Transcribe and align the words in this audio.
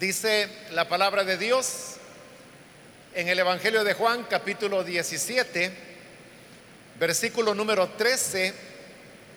Dice 0.00 0.48
la 0.70 0.88
palabra 0.88 1.24
de 1.24 1.36
Dios 1.36 1.96
en 3.14 3.28
el 3.28 3.38
Evangelio 3.38 3.84
de 3.84 3.92
Juan 3.92 4.24
capítulo 4.30 4.82
17, 4.82 5.70
versículo 6.98 7.54
número 7.54 7.86
13 7.86 8.54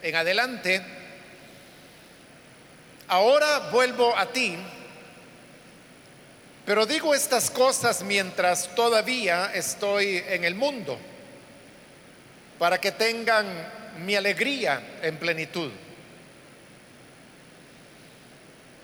en 0.04 0.16
adelante. 0.16 0.82
Ahora 3.10 3.72
vuelvo 3.74 4.18
a 4.18 4.32
ti, 4.32 4.56
pero 6.66 6.86
digo 6.86 7.14
estas 7.14 7.52
cosas 7.52 8.02
mientras 8.02 8.74
todavía 8.74 9.52
estoy 9.54 10.24
en 10.30 10.46
el 10.46 10.56
mundo, 10.56 10.98
para 12.58 12.80
que 12.80 12.94
tengan 12.94 13.46
mi 14.06 14.16
alegría 14.16 15.00
en 15.02 15.18
plenitud. 15.18 15.72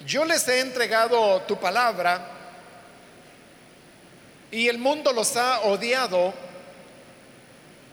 Yo 0.05 0.25
les 0.25 0.47
he 0.47 0.61
entregado 0.61 1.41
tu 1.41 1.57
palabra 1.59 2.25
y 4.51 4.67
el 4.67 4.77
mundo 4.77 5.13
los 5.13 5.35
ha 5.35 5.61
odiado 5.61 6.33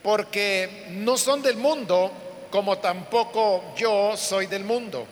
porque 0.03 0.87
no 0.91 1.19
son 1.19 1.43
del 1.43 1.57
mundo 1.57 2.13
como 2.51 2.79
tampoco 2.79 3.75
yo 3.77 4.17
soy 4.17 4.47
del 4.47 4.65
mundo. 4.65 5.07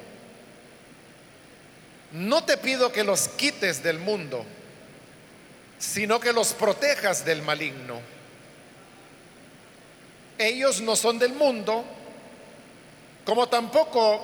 No 2.13 2.45
te 2.45 2.57
pido 2.57 2.93
que 2.93 3.03
los 3.03 3.29
quites 3.29 3.83
del 3.83 3.99
mundo, 3.99 4.45
sino 5.79 6.21
que 6.21 6.33
los 6.33 6.53
protejas 6.53 7.25
del 7.25 7.43
maligno. 7.43 8.01
Ellos 10.39 10.81
no 10.81 10.95
son 10.95 11.19
del 11.19 11.33
mundo, 11.33 11.85
como 13.25 13.49
tampoco 13.49 14.21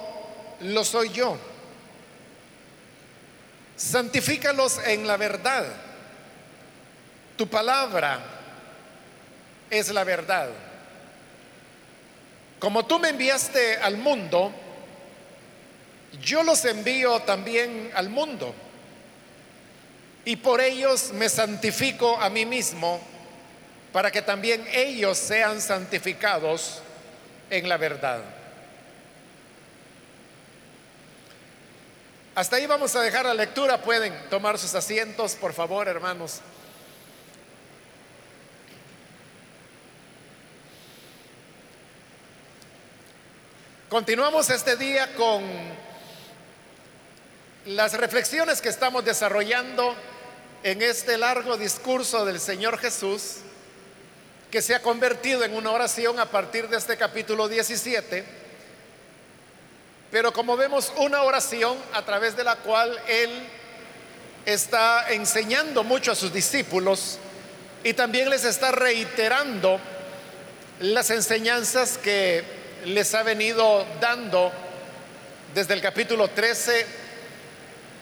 lo 0.61 0.85
soy 0.85 1.11
yo. 1.11 1.37
Santifícalos 3.81 4.79
en 4.85 5.07
la 5.07 5.17
verdad. 5.17 5.65
Tu 7.35 7.49
palabra 7.49 8.21
es 9.71 9.89
la 9.89 10.05
verdad. 10.05 10.51
Como 12.59 12.85
tú 12.85 12.99
me 12.99 13.09
enviaste 13.09 13.79
al 13.79 13.97
mundo, 13.97 14.53
yo 16.21 16.43
los 16.43 16.63
envío 16.67 17.21
también 17.21 17.91
al 17.95 18.11
mundo. 18.11 18.55
Y 20.27 20.37
por 20.37 20.61
ellos 20.61 21.13
me 21.15 21.31
santifico 21.31 22.21
a 22.21 22.29
mí 22.29 22.45
mismo, 22.45 23.01
para 23.95 24.11
que 24.11 24.21
también 24.21 24.63
ellos 24.75 25.17
sean 25.17 25.59
santificados 25.59 26.83
en 27.49 27.67
la 27.67 27.79
verdad. 27.79 28.40
Hasta 32.35 32.57
ahí 32.57 32.67
vamos 32.67 32.95
a 32.95 33.03
dejar 33.03 33.27
la 33.27 33.35
lectura. 33.35 33.83
Pueden 33.83 34.15
tomar 34.31 34.57
sus 34.57 34.73
asientos, 34.75 35.35
por 35.35 35.53
favor, 35.53 35.89
hermanos. 35.89 36.41
Continuamos 43.89 44.49
este 44.49 44.77
día 44.77 45.13
con 45.17 45.43
las 47.67 47.95
reflexiones 47.95 48.61
que 48.61 48.69
estamos 48.69 49.05
desarrollando 49.05 49.97
en 50.63 50.83
este 50.83 51.19
largo 51.19 51.57
discurso 51.57 52.25
del 52.25 52.39
Señor 52.39 52.79
Jesús, 52.79 53.39
que 54.53 54.63
se 54.63 54.77
ha 54.77 54.83
convertido 54.83 55.43
en 55.43 55.57
una 55.57 55.73
oración 55.73 56.21
a 56.21 56.31
partir 56.31 56.69
de 56.69 56.77
este 56.77 56.97
capítulo 56.97 57.49
17 57.49 58.40
pero 60.11 60.33
como 60.33 60.57
vemos, 60.57 60.93
una 60.97 61.23
oración 61.23 61.77
a 61.93 62.05
través 62.05 62.37
de 62.37 62.45
la 62.45 62.57
cual 62.57 62.99
Él 63.07 63.31
está 64.45 65.13
enseñando 65.13 65.85
mucho 65.85 66.13
a 66.13 66.17
sus 66.17 66.33
discípulos 66.33 67.19
y 67.85 67.95
también 67.95 68.29
les 68.29 68.45
está 68.45 68.73
reiterando 68.73 69.79
las 70.81 71.11
enseñanzas 71.11 71.99
que 71.99 72.43
les 72.85 73.15
ha 73.15 73.23
venido 73.23 73.87
dando 74.01 74.51
desde 75.55 75.75
el 75.75 75.81
capítulo 75.81 76.29
13 76.29 76.87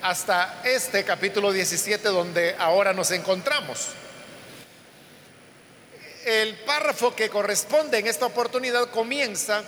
hasta 0.01 0.61
este 0.63 1.03
capítulo 1.03 1.51
17 1.51 2.07
donde 2.07 2.55
ahora 2.57 2.93
nos 2.93 3.11
encontramos. 3.11 3.89
El 6.25 6.55
párrafo 6.59 7.15
que 7.15 7.29
corresponde 7.29 7.99
en 7.99 8.07
esta 8.07 8.25
oportunidad 8.25 8.89
comienza 8.89 9.63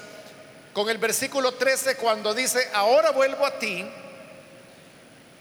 con 0.74 0.90
el 0.90 0.98
versículo 0.98 1.54
13 1.54 1.96
cuando 1.98 2.34
dice, 2.34 2.70
ahora 2.74 3.12
vuelvo 3.12 3.46
a 3.46 3.60
ti, 3.60 3.86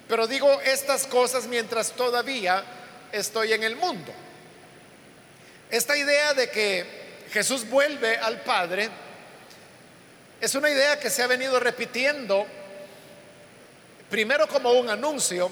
pero 0.08 0.26
digo 0.26 0.60
estas 0.62 1.06
cosas 1.06 1.46
mientras 1.46 1.92
todavía 1.92 2.64
estoy 3.12 3.52
en 3.52 3.62
el 3.62 3.76
mundo. 3.76 4.12
Esta 5.70 5.96
idea 5.96 6.34
de 6.34 6.50
que 6.50 6.84
Jesús 7.32 7.68
vuelve 7.68 8.16
al 8.16 8.40
Padre 8.40 8.88
es 10.40 10.54
una 10.56 10.68
idea 10.68 10.98
que 10.98 11.10
se 11.10 11.22
ha 11.22 11.28
venido 11.28 11.60
repitiendo 11.60 12.44
primero 14.08 14.48
como 14.48 14.72
un 14.72 14.90
anuncio 14.90 15.48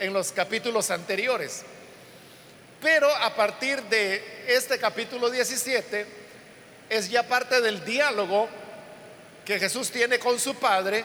en 0.00 0.12
los 0.12 0.32
capítulos 0.32 0.90
anteriores, 0.90 1.62
pero 2.82 3.14
a 3.14 3.32
partir 3.36 3.80
de 3.84 4.44
este 4.48 4.78
capítulo 4.78 5.30
17 5.30 6.06
es 6.88 7.08
ya 7.08 7.22
parte 7.22 7.60
del 7.60 7.84
diálogo 7.84 8.48
que 9.44 9.58
Jesús 9.58 9.90
tiene 9.90 10.18
con 10.18 10.38
su 10.38 10.54
Padre, 10.54 11.04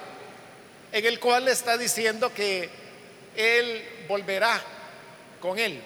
en 0.92 1.06
el 1.06 1.20
cual 1.20 1.46
le 1.46 1.52
está 1.52 1.78
diciendo 1.78 2.34
que 2.34 2.70
Él 3.36 3.84
volverá 4.08 4.62
con 5.40 5.60
Él. 5.60 5.82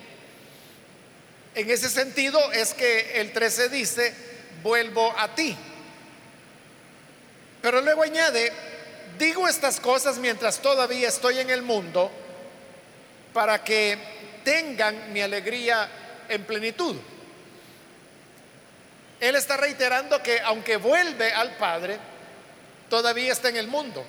En 1.56 1.70
ese 1.70 1.90
sentido 1.90 2.52
es 2.52 2.74
que 2.74 3.20
el 3.20 3.32
13 3.32 3.70
dice, 3.70 4.14
vuelvo 4.62 5.14
a 5.18 5.34
ti. 5.34 5.56
Pero 7.62 7.82
luego 7.82 8.04
añade, 8.04 8.52
digo 9.18 9.48
estas 9.48 9.80
cosas 9.80 10.18
mientras 10.18 10.60
todavía 10.60 11.10
estoy 11.10 11.40
en 11.40 11.50
el 11.50 11.62
mundo, 11.62 12.12
para 13.34 13.64
que 13.64 13.98
tengan 14.44 15.12
mi 15.12 15.22
alegría 15.22 15.90
en 16.30 16.44
plenitud. 16.44 16.96
Él 19.20 19.36
está 19.36 19.58
reiterando 19.58 20.22
que 20.24 20.40
aunque 20.40 20.78
vuelve 20.78 21.32
al 21.34 21.56
Padre, 21.58 21.98
todavía 22.90 23.32
está 23.32 23.50
en 23.50 23.58
el 23.58 23.68
mundo. 23.68 24.06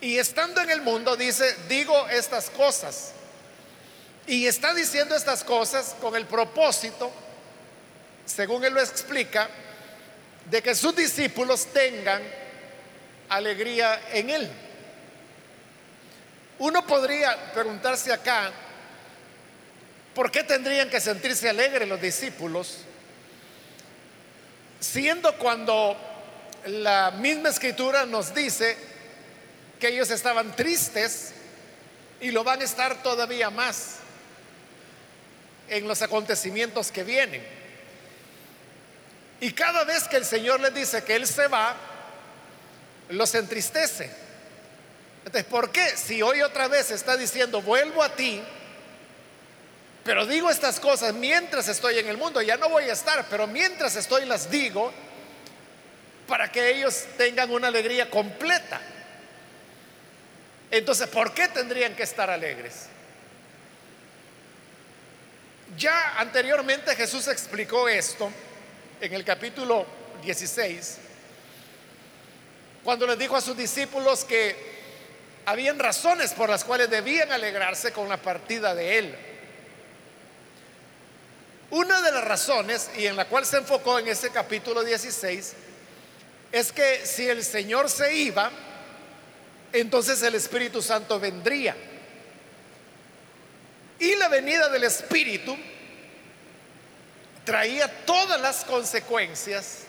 Y 0.00 0.18
estando 0.18 0.60
en 0.60 0.70
el 0.70 0.80
mundo, 0.80 1.16
dice, 1.16 1.56
digo 1.68 2.08
estas 2.08 2.50
cosas. 2.50 3.12
Y 4.26 4.46
está 4.46 4.74
diciendo 4.74 5.16
estas 5.16 5.42
cosas 5.42 5.96
con 6.00 6.14
el 6.14 6.26
propósito, 6.26 7.10
según 8.26 8.64
él 8.64 8.74
lo 8.74 8.80
explica, 8.80 9.48
de 10.50 10.62
que 10.62 10.74
sus 10.74 10.94
discípulos 10.94 11.66
tengan 11.66 12.22
alegría 13.28 14.00
en 14.12 14.30
él. 14.30 14.50
Uno 16.58 16.86
podría 16.86 17.52
preguntarse 17.52 18.12
acá, 18.12 18.52
¿por 20.14 20.30
qué 20.30 20.42
tendrían 20.42 20.90
que 20.90 21.00
sentirse 21.00 21.48
alegres 21.48 21.88
los 21.88 22.00
discípulos? 22.00 22.78
Siendo 24.80 25.36
cuando 25.38 25.96
la 26.68 27.10
misma 27.12 27.48
escritura 27.48 28.06
nos 28.06 28.34
dice 28.34 28.76
que 29.80 29.88
ellos 29.88 30.10
estaban 30.10 30.54
tristes 30.54 31.32
y 32.20 32.30
lo 32.30 32.44
van 32.44 32.60
a 32.60 32.64
estar 32.64 33.02
todavía 33.02 33.50
más 33.50 33.96
en 35.68 35.86
los 35.86 36.02
acontecimientos 36.02 36.90
que 36.90 37.04
vienen. 37.04 37.42
Y 39.40 39.52
cada 39.52 39.84
vez 39.84 40.04
que 40.04 40.16
el 40.16 40.24
Señor 40.24 40.60
les 40.60 40.74
dice 40.74 41.04
que 41.04 41.14
Él 41.14 41.26
se 41.26 41.46
va, 41.46 41.76
los 43.10 43.34
entristece. 43.34 44.10
Entonces, 45.24 45.44
¿por 45.44 45.70
qué? 45.70 45.96
Si 45.96 46.22
hoy 46.22 46.42
otra 46.42 46.68
vez 46.68 46.90
está 46.90 47.16
diciendo, 47.16 47.62
vuelvo 47.62 48.02
a 48.02 48.14
ti, 48.14 48.42
pero 50.04 50.26
digo 50.26 50.50
estas 50.50 50.80
cosas 50.80 51.14
mientras 51.14 51.68
estoy 51.68 51.98
en 51.98 52.08
el 52.08 52.16
mundo, 52.16 52.40
ya 52.42 52.56
no 52.56 52.68
voy 52.68 52.84
a 52.84 52.92
estar, 52.94 53.26
pero 53.28 53.46
mientras 53.46 53.94
estoy 53.94 54.24
las 54.24 54.50
digo, 54.50 54.92
para 56.28 56.52
que 56.52 56.70
ellos 56.70 57.06
tengan 57.16 57.50
una 57.50 57.68
alegría 57.68 58.08
completa. 58.08 58.80
Entonces, 60.70 61.08
¿por 61.08 61.32
qué 61.32 61.48
tendrían 61.48 61.96
que 61.96 62.02
estar 62.02 62.28
alegres? 62.30 62.86
Ya 65.76 66.18
anteriormente 66.18 66.94
Jesús 66.94 67.26
explicó 67.28 67.88
esto 67.88 68.30
en 69.00 69.14
el 69.14 69.24
capítulo 69.24 69.86
16, 70.22 70.98
cuando 72.84 73.06
les 73.06 73.18
dijo 73.18 73.34
a 73.34 73.40
sus 73.40 73.56
discípulos 73.56 74.24
que 74.24 74.54
habían 75.46 75.78
razones 75.78 76.34
por 76.34 76.50
las 76.50 76.62
cuales 76.62 76.90
debían 76.90 77.32
alegrarse 77.32 77.90
con 77.90 78.08
la 78.08 78.18
partida 78.18 78.74
de 78.74 78.98
Él. 78.98 79.16
Una 81.70 82.02
de 82.02 82.12
las 82.12 82.24
razones, 82.24 82.90
y 82.98 83.06
en 83.06 83.16
la 83.16 83.26
cual 83.26 83.46
se 83.46 83.58
enfocó 83.58 83.98
en 83.98 84.08
ese 84.08 84.30
capítulo 84.30 84.84
16, 84.84 85.54
es 86.52 86.72
que 86.72 87.04
si 87.04 87.28
el 87.28 87.44
Señor 87.44 87.90
se 87.90 88.14
iba, 88.14 88.50
entonces 89.72 90.22
el 90.22 90.34
Espíritu 90.34 90.80
Santo 90.80 91.20
vendría. 91.20 91.76
Y 93.98 94.14
la 94.14 94.28
venida 94.28 94.68
del 94.68 94.84
Espíritu 94.84 95.56
traía 97.44 97.88
todas 98.04 98.40
las 98.40 98.64
consecuencias 98.64 99.80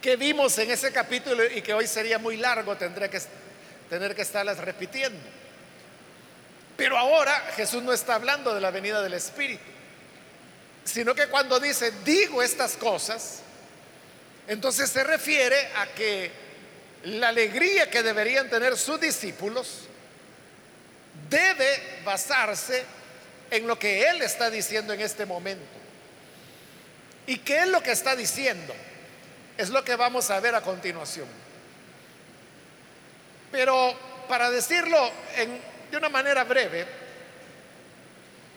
que 0.00 0.16
vimos 0.16 0.56
en 0.58 0.70
ese 0.70 0.92
capítulo 0.92 1.44
y 1.44 1.60
que 1.62 1.74
hoy 1.74 1.86
sería 1.86 2.18
muy 2.18 2.36
largo, 2.36 2.76
tendré 2.76 3.10
que 3.10 3.20
tener 3.88 4.14
que 4.14 4.22
estarlas 4.22 4.58
repitiendo. 4.58 5.20
Pero 6.76 6.96
ahora 6.96 7.34
Jesús 7.56 7.82
no 7.82 7.92
está 7.92 8.14
hablando 8.14 8.54
de 8.54 8.60
la 8.60 8.70
venida 8.70 9.02
del 9.02 9.12
Espíritu, 9.12 9.64
sino 10.84 11.14
que 11.14 11.26
cuando 11.26 11.60
dice, 11.60 11.92
digo 12.04 12.42
estas 12.42 12.76
cosas, 12.76 13.42
entonces 14.50 14.90
se 14.90 15.04
refiere 15.04 15.68
a 15.76 15.86
que 15.94 16.28
la 17.04 17.28
alegría 17.28 17.88
que 17.88 18.02
deberían 18.02 18.50
tener 18.50 18.76
sus 18.76 19.00
discípulos 19.00 19.82
debe 21.28 22.00
basarse 22.04 22.84
en 23.48 23.68
lo 23.68 23.78
que 23.78 24.08
Él 24.08 24.20
está 24.22 24.50
diciendo 24.50 24.92
en 24.92 25.02
este 25.02 25.24
momento. 25.24 25.64
¿Y 27.28 27.38
qué 27.38 27.60
es 27.60 27.68
lo 27.68 27.80
que 27.80 27.92
está 27.92 28.16
diciendo? 28.16 28.74
Es 29.56 29.68
lo 29.68 29.84
que 29.84 29.94
vamos 29.94 30.28
a 30.30 30.40
ver 30.40 30.56
a 30.56 30.62
continuación. 30.62 31.28
Pero 33.52 33.96
para 34.28 34.50
decirlo 34.50 35.12
de 35.92 35.96
una 35.96 36.08
manera 36.08 36.42
breve, 36.42 36.86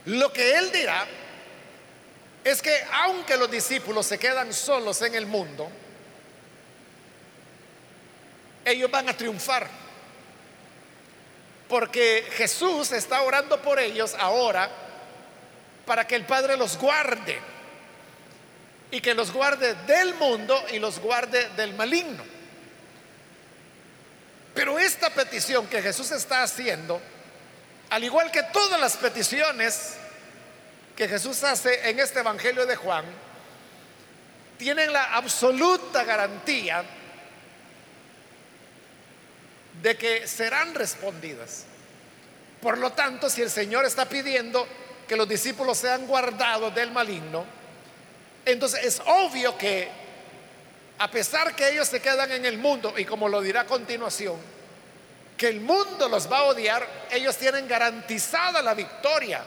lo 0.05 0.33
que 0.33 0.57
Él 0.57 0.71
dirá 0.71 1.05
es 2.43 2.63
que 2.63 2.75
aunque 2.93 3.37
los 3.37 3.51
discípulos 3.51 4.07
se 4.07 4.17
quedan 4.17 4.51
solos 4.53 4.99
en 5.03 5.13
el 5.13 5.27
mundo, 5.27 5.69
ellos 8.65 8.89
van 8.89 9.09
a 9.09 9.17
triunfar. 9.17 9.67
Porque 11.67 12.27
Jesús 12.33 12.91
está 12.91 13.21
orando 13.21 13.61
por 13.61 13.79
ellos 13.79 14.15
ahora 14.19 14.69
para 15.85 16.05
que 16.05 16.15
el 16.15 16.25
Padre 16.25 16.55
los 16.57 16.77
guarde 16.77 17.39
y 18.91 19.01
que 19.01 19.13
los 19.13 19.31
guarde 19.31 19.73
del 19.87 20.13
mundo 20.15 20.63
y 20.71 20.79
los 20.79 20.99
guarde 20.99 21.49
del 21.55 21.73
maligno. 21.73 22.23
Pero 24.53 24.77
esta 24.77 25.09
petición 25.09 25.67
que 25.67 25.81
Jesús 25.81 26.11
está 26.11 26.43
haciendo, 26.43 27.01
al 27.89 28.03
igual 28.03 28.29
que 28.29 28.43
todas 28.43 28.79
las 28.79 28.97
peticiones 28.97 29.95
que 30.95 31.07
Jesús 31.07 31.43
hace 31.43 31.89
en 31.89 31.99
este 31.99 32.19
Evangelio 32.19 32.65
de 32.67 32.75
Juan, 32.75 33.05
tienen 34.59 34.93
la 34.93 35.15
absoluta 35.15 36.03
garantía 36.03 36.83
de 39.81 39.97
que 39.97 40.27
serán 40.27 40.75
respondidas. 40.75 41.65
Por 42.61 42.77
lo 42.77 42.91
tanto, 42.93 43.29
si 43.29 43.41
el 43.41 43.49
Señor 43.49 43.85
está 43.85 44.07
pidiendo 44.07 44.67
que 45.07 45.17
los 45.17 45.27
discípulos 45.27 45.77
sean 45.77 46.07
guardados 46.07 46.73
del 46.73 46.91
maligno, 46.91 47.45
entonces 48.45 48.83
es 48.83 49.01
obvio 49.05 49.57
que 49.57 49.89
a 50.97 51.09
pesar 51.09 51.55
que 51.55 51.69
ellos 51.69 51.87
se 51.87 52.01
quedan 52.01 52.31
en 52.31 52.45
el 52.45 52.57
mundo, 52.57 52.93
y 52.97 53.05
como 53.05 53.27
lo 53.27 53.41
dirá 53.41 53.61
a 53.61 53.65
continuación, 53.65 54.37
que 55.35 55.47
el 55.49 55.59
mundo 55.59 56.07
los 56.07 56.31
va 56.31 56.39
a 56.39 56.43
odiar, 56.43 56.87
ellos 57.11 57.35
tienen 57.37 57.67
garantizada 57.67 58.61
la 58.61 58.73
victoria. 58.73 59.43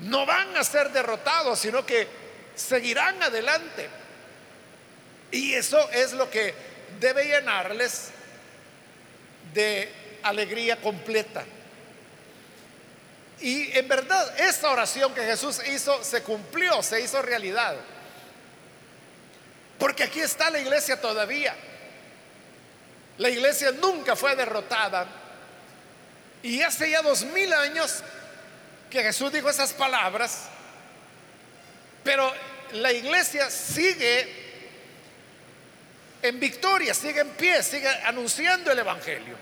No 0.00 0.26
van 0.26 0.56
a 0.56 0.64
ser 0.64 0.90
derrotados, 0.90 1.60
sino 1.60 1.86
que 1.86 2.08
seguirán 2.56 3.22
adelante. 3.22 3.88
Y 5.30 5.54
eso 5.54 5.90
es 5.90 6.12
lo 6.12 6.28
que 6.28 6.54
debe 6.98 7.24
llenarles 7.24 8.10
de 9.52 9.92
alegría 10.22 10.80
completa. 10.80 11.44
Y 13.40 13.76
en 13.76 13.88
verdad, 13.88 14.40
esa 14.40 14.70
oración 14.70 15.12
que 15.14 15.22
Jesús 15.22 15.60
hizo 15.66 16.02
se 16.04 16.22
cumplió, 16.22 16.82
se 16.82 17.00
hizo 17.00 17.20
realidad. 17.22 17.76
Porque 19.78 20.04
aquí 20.04 20.20
está 20.20 20.48
la 20.48 20.60
iglesia 20.60 21.00
todavía. 21.00 21.54
La 23.18 23.28
iglesia 23.28 23.72
nunca 23.72 24.14
fue 24.14 24.36
derrotada. 24.36 25.06
Y 26.42 26.62
hace 26.62 26.90
ya 26.90 27.02
dos 27.02 27.24
mil 27.24 27.52
años 27.52 28.02
que 28.90 29.02
Jesús 29.02 29.32
dijo 29.32 29.50
esas 29.50 29.72
palabras. 29.72 30.42
Pero 32.04 32.32
la 32.72 32.92
iglesia 32.92 33.50
sigue 33.50 34.41
en 36.22 36.38
victoria, 36.38 36.94
sigue 36.94 37.20
en 37.20 37.30
pie, 37.30 37.62
sigue 37.62 37.88
anunciando 38.04 38.70
el 38.70 38.78
Evangelio. 38.78 39.36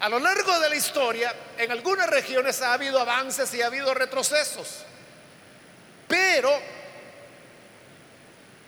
A 0.00 0.08
lo 0.08 0.18
largo 0.18 0.58
de 0.60 0.70
la 0.70 0.76
historia, 0.76 1.34
en 1.58 1.70
algunas 1.70 2.08
regiones 2.08 2.62
ha 2.62 2.72
habido 2.72 2.98
avances 3.00 3.52
y 3.54 3.62
ha 3.62 3.66
habido 3.66 3.92
retrocesos, 3.92 4.84
pero 6.08 6.50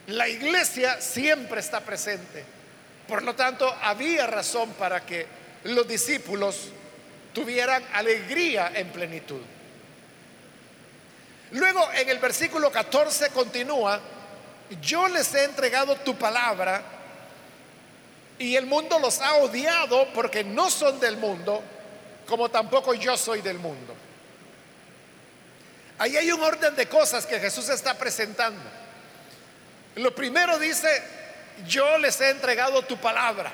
la 0.08 0.28
iglesia 0.28 1.00
siempre 1.00 1.60
está 1.60 1.80
presente. 1.80 2.44
Por 3.08 3.22
lo 3.22 3.34
tanto, 3.34 3.68
había 3.82 4.26
razón 4.26 4.72
para 4.74 5.04
que 5.04 5.26
los 5.64 5.86
discípulos 5.86 6.68
tuvieran 7.32 7.84
alegría 7.92 8.72
en 8.74 8.88
plenitud. 8.90 9.40
Luego 11.52 11.90
en 11.92 12.08
el 12.08 12.18
versículo 12.18 12.70
14 12.70 13.30
continúa, 13.30 14.00
yo 14.80 15.08
les 15.08 15.34
he 15.34 15.44
entregado 15.44 15.96
tu 15.96 16.16
palabra 16.16 16.93
y 18.38 18.56
el 18.56 18.66
mundo 18.66 18.98
los 18.98 19.20
ha 19.20 19.34
odiado 19.36 20.08
porque 20.12 20.42
no 20.42 20.70
son 20.70 20.98
del 20.98 21.16
mundo, 21.16 21.62
como 22.26 22.48
tampoco 22.48 22.94
yo 22.94 23.16
soy 23.16 23.40
del 23.42 23.58
mundo. 23.58 23.94
Ahí 25.98 26.16
hay 26.16 26.32
un 26.32 26.42
orden 26.42 26.74
de 26.74 26.88
cosas 26.88 27.26
que 27.26 27.38
Jesús 27.38 27.68
está 27.68 27.96
presentando. 27.96 28.62
Lo 29.96 30.14
primero 30.14 30.58
dice, 30.58 31.02
yo 31.66 31.98
les 31.98 32.20
he 32.20 32.30
entregado 32.30 32.82
tu 32.82 32.96
palabra. 32.96 33.52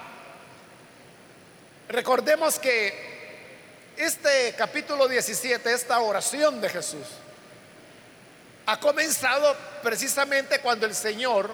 Recordemos 1.89 2.59
que 2.59 3.11
este 3.97 4.55
capítulo 4.57 5.07
17, 5.07 5.73
esta 5.73 6.01
oración 6.01 6.61
de 6.61 6.71
Jesús, 6.71 7.07
ha 8.65 8.81
comenzado 8.81 9.55
precisamente 9.83 10.61
cuando 10.61 10.87
el 10.87 10.95
Señor 10.95 11.51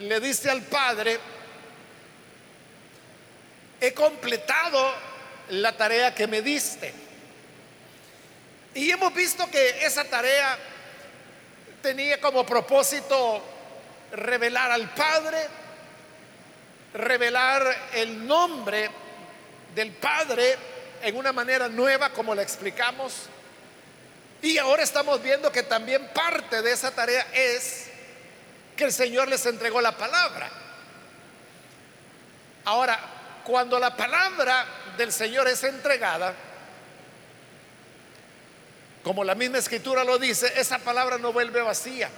le 0.00 0.20
dice 0.20 0.50
al 0.50 0.62
Padre, 0.62 1.18
he 3.82 3.92
completado 3.92 4.94
la 5.48 5.76
tarea 5.76 6.14
que 6.14 6.28
me 6.28 6.40
diste. 6.40 6.94
Y 8.74 8.88
hemos 8.92 9.12
visto 9.12 9.50
que 9.50 9.84
esa 9.84 10.04
tarea 10.04 10.56
tenía 11.82 12.20
como 12.20 12.46
propósito 12.46 13.42
revelar 14.12 14.70
al 14.70 14.88
Padre, 14.94 15.48
revelar 16.94 17.88
el 17.94 18.24
nombre 18.24 18.88
del 19.74 19.90
Padre 19.90 20.56
en 21.02 21.16
una 21.16 21.32
manera 21.32 21.68
nueva 21.68 22.10
como 22.10 22.36
la 22.36 22.42
explicamos. 22.42 23.26
Y 24.42 24.58
ahora 24.58 24.84
estamos 24.84 25.20
viendo 25.20 25.50
que 25.50 25.64
también 25.64 26.08
parte 26.14 26.62
de 26.62 26.70
esa 26.70 26.92
tarea 26.92 27.26
es 27.32 27.88
que 28.76 28.84
el 28.84 28.92
Señor 28.92 29.26
les 29.26 29.44
entregó 29.44 29.80
la 29.80 29.96
palabra. 29.96 30.48
Ahora, 32.64 33.21
cuando 33.44 33.78
la 33.78 33.96
palabra 33.96 34.66
del 34.96 35.12
Señor 35.12 35.48
es 35.48 35.62
entregada, 35.64 36.34
como 39.02 39.24
la 39.24 39.34
misma 39.34 39.58
escritura 39.58 40.04
lo 40.04 40.18
dice, 40.18 40.52
esa 40.56 40.78
palabra 40.78 41.18
no 41.18 41.32
vuelve 41.32 41.60
vacía. 41.60 42.08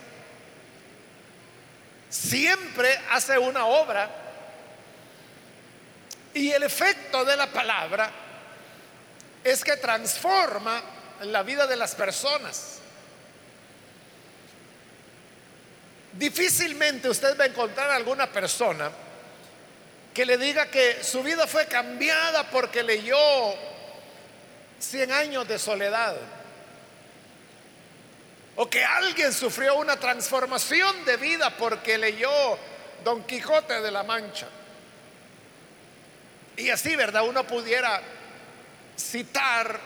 Siempre 2.11 3.01
hace 3.11 3.39
una 3.39 3.67
obra 3.67 4.09
y 6.35 6.51
el 6.51 6.63
efecto 6.63 7.25
de 7.25 7.37
la 7.37 7.47
palabra 7.47 8.11
es 9.43 9.65
que 9.65 9.77
transforma 9.77 10.83
la 11.23 11.43
vida 11.43 11.67
de 11.67 11.77
las 11.77 11.95
personas. 11.95 12.79
Difícilmente 16.13 17.09
usted 17.09 17.39
va 17.39 17.45
a 17.45 17.49
encontrar 17.49 17.91
alguna 17.91 18.31
persona 18.31 18.91
que 20.15 20.25
le 20.25 20.39
diga 20.39 20.71
que 20.71 21.03
su 21.03 21.25
vida 21.25 21.49
fue 21.49 21.67
cambiada 21.67 22.49
porque 22.49 22.85
leyó 22.85 23.19
100 24.79 25.11
años 25.11 25.49
de 25.49 25.59
soledad. 25.59 26.17
O 28.55 28.71
que 28.71 28.85
alguien 28.85 29.33
sufrió 29.33 29.75
una 29.75 29.97
transformación 29.97 31.05
de 31.05 31.17
vida 31.17 31.51
porque 31.57 31.99
leyó 31.99 32.31
Don 33.03 33.25
Quijote 33.25 33.81
de 33.81 33.91
la 33.91 34.05
Mancha. 34.05 34.47
Y 36.57 36.71
así, 36.71 36.95
¿verdad? 36.95 37.25
Uno 37.27 37.45
pudiera 37.45 38.01
citar 38.97 39.81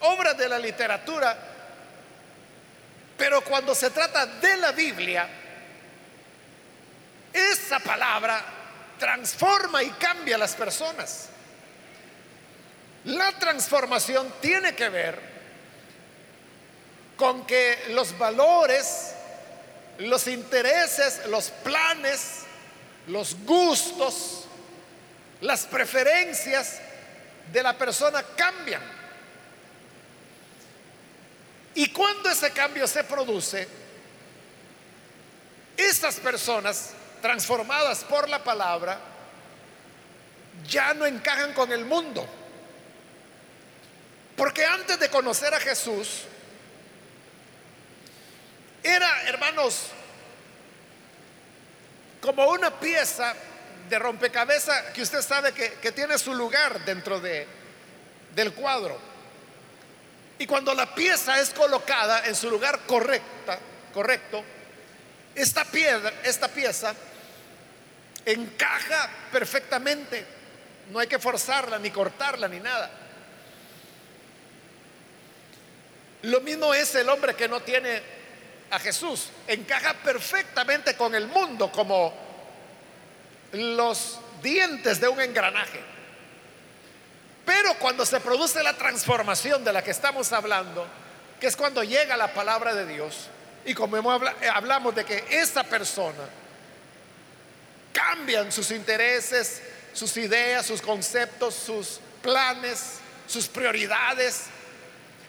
obras 0.00 0.38
de 0.38 0.48
la 0.48 0.58
literatura, 0.58 1.36
pero 3.18 3.42
cuando 3.42 3.74
se 3.74 3.90
trata 3.90 4.24
de 4.24 4.56
la 4.56 4.72
Biblia, 4.72 5.28
esa 7.34 7.78
palabra 7.80 8.57
transforma 8.98 9.82
y 9.82 9.90
cambia 9.90 10.36
a 10.36 10.38
las 10.38 10.54
personas. 10.54 11.28
La 13.04 13.32
transformación 13.38 14.32
tiene 14.40 14.74
que 14.74 14.88
ver 14.88 15.18
con 17.16 17.46
que 17.46 17.86
los 17.90 18.16
valores, 18.18 19.12
los 19.98 20.26
intereses, 20.26 21.22
los 21.28 21.50
planes, 21.50 22.40
los 23.06 23.36
gustos, 23.44 24.44
las 25.40 25.66
preferencias 25.66 26.80
de 27.52 27.62
la 27.62 27.76
persona 27.76 28.22
cambian. 28.36 28.82
Y 31.74 31.90
cuando 31.90 32.30
ese 32.30 32.50
cambio 32.50 32.86
se 32.86 33.04
produce, 33.04 33.66
estas 35.76 36.16
personas 36.16 36.90
transformadas 37.20 38.04
por 38.04 38.28
la 38.28 38.42
palabra 38.42 38.98
ya 40.66 40.94
no 40.94 41.06
encajan 41.06 41.52
con 41.52 41.72
el 41.72 41.84
mundo. 41.84 42.26
Porque 44.36 44.64
antes 44.64 44.98
de 45.00 45.08
conocer 45.08 45.52
a 45.52 45.60
Jesús, 45.60 46.22
era, 48.82 49.22
hermanos, 49.24 49.86
como 52.20 52.48
una 52.48 52.78
pieza 52.78 53.34
de 53.88 53.98
rompecabezas 53.98 54.92
que 54.92 55.02
usted 55.02 55.22
sabe 55.22 55.52
que, 55.52 55.74
que 55.74 55.92
tiene 55.92 56.18
su 56.18 56.34
lugar 56.34 56.84
dentro 56.84 57.20
de, 57.20 57.46
del 58.34 58.52
cuadro. 58.52 58.98
Y 60.38 60.46
cuando 60.46 60.72
la 60.74 60.94
pieza 60.94 61.40
es 61.40 61.50
colocada 61.50 62.26
en 62.26 62.34
su 62.36 62.48
lugar 62.48 62.80
correcta, 62.86 63.58
correcto, 63.92 64.44
esta 65.34 65.64
piedra, 65.64 66.12
esta 66.22 66.48
pieza 66.48 66.94
encaja 68.32 69.08
perfectamente. 69.32 70.24
No 70.90 70.98
hay 70.98 71.06
que 71.06 71.18
forzarla, 71.18 71.78
ni 71.78 71.90
cortarla, 71.90 72.48
ni 72.48 72.60
nada. 72.60 72.90
Lo 76.22 76.40
mismo 76.40 76.74
es 76.74 76.94
el 76.94 77.08
hombre 77.08 77.34
que 77.34 77.48
no 77.48 77.60
tiene 77.60 78.02
a 78.70 78.78
Jesús. 78.78 79.28
Encaja 79.46 79.94
perfectamente 79.94 80.96
con 80.96 81.14
el 81.14 81.26
mundo 81.26 81.70
como 81.70 82.12
los 83.52 84.18
dientes 84.42 85.00
de 85.00 85.08
un 85.08 85.20
engranaje. 85.20 85.80
Pero 87.44 87.74
cuando 87.78 88.04
se 88.04 88.20
produce 88.20 88.62
la 88.62 88.74
transformación 88.74 89.64
de 89.64 89.72
la 89.72 89.82
que 89.82 89.90
estamos 89.90 90.32
hablando, 90.32 90.86
que 91.40 91.46
es 91.46 91.56
cuando 91.56 91.82
llega 91.82 92.16
la 92.16 92.34
palabra 92.34 92.74
de 92.74 92.84
Dios, 92.84 93.28
y 93.64 93.74
como 93.74 93.96
eh, 93.96 94.48
hablamos 94.52 94.94
de 94.94 95.04
que 95.04 95.24
esta 95.30 95.64
persona 95.64 96.28
cambian 97.98 98.52
sus 98.52 98.70
intereses, 98.70 99.60
sus 99.92 100.16
ideas, 100.16 100.64
sus 100.64 100.80
conceptos, 100.80 101.54
sus 101.54 101.98
planes, 102.22 102.98
sus 103.26 103.48
prioridades, 103.48 104.44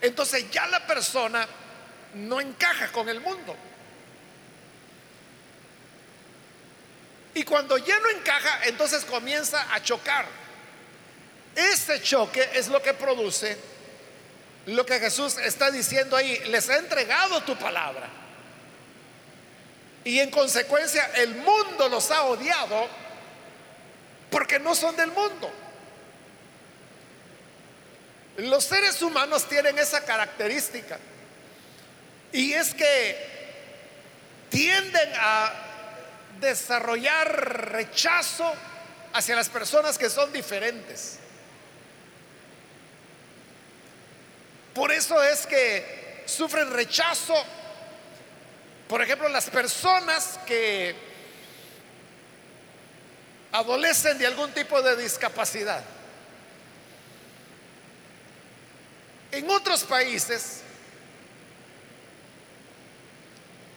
entonces 0.02 0.50
ya 0.52 0.68
la 0.68 0.86
persona 0.86 1.48
no 2.14 2.40
encaja 2.40 2.92
con 2.92 3.10
el 3.10 3.20
mundo. 3.20 3.56
Y 7.34 7.44
cuando 7.44 7.78
ya 7.78 8.00
no 8.00 8.10
encaja, 8.10 8.66
entonces 8.66 9.04
comienza 9.06 9.74
a 9.74 9.82
chocar. 9.82 10.26
Ese 11.56 12.02
choque 12.02 12.50
es 12.54 12.68
lo 12.68 12.82
que 12.82 12.94
produce 12.94 13.58
lo 14.68 14.86
que 14.86 15.00
Jesús 15.00 15.38
está 15.38 15.72
diciendo 15.72 16.16
ahí. 16.16 16.38
Les 16.48 16.70
ha 16.70 16.78
entregado 16.78 17.42
tu 17.42 17.58
palabra. 17.58 18.08
Y 20.10 20.20
en 20.20 20.32
consecuencia 20.32 21.06
el 21.18 21.36
mundo 21.36 21.88
los 21.88 22.10
ha 22.10 22.24
odiado 22.24 22.88
porque 24.32 24.58
no 24.58 24.74
son 24.74 24.96
del 24.96 25.12
mundo. 25.12 25.52
Los 28.38 28.64
seres 28.64 29.00
humanos 29.04 29.48
tienen 29.48 29.78
esa 29.78 30.04
característica. 30.04 30.98
Y 32.32 32.54
es 32.54 32.74
que 32.74 33.18
tienden 34.50 35.12
a 35.16 35.54
desarrollar 36.40 37.72
rechazo 37.72 38.52
hacia 39.14 39.36
las 39.36 39.50
personas 39.50 40.00
que 40.00 40.10
son 40.10 40.34
diferentes. 40.34 41.20
Por 44.74 44.92
eso 44.92 45.22
es 45.22 45.46
que 45.46 46.24
sufren 46.26 46.72
rechazo, 46.72 47.36
por 48.90 49.04
ejemplo, 49.04 49.30
las 49.30 49.48
personas 49.52 50.40
que 50.48 50.96
adolecen 53.52 54.18
de 54.18 54.26
algún 54.26 54.52
tipo 54.52 54.82
de 54.82 54.96
discapacidad. 54.96 55.84
En 59.32 59.48
otros 59.52 59.84
países, 59.84 60.62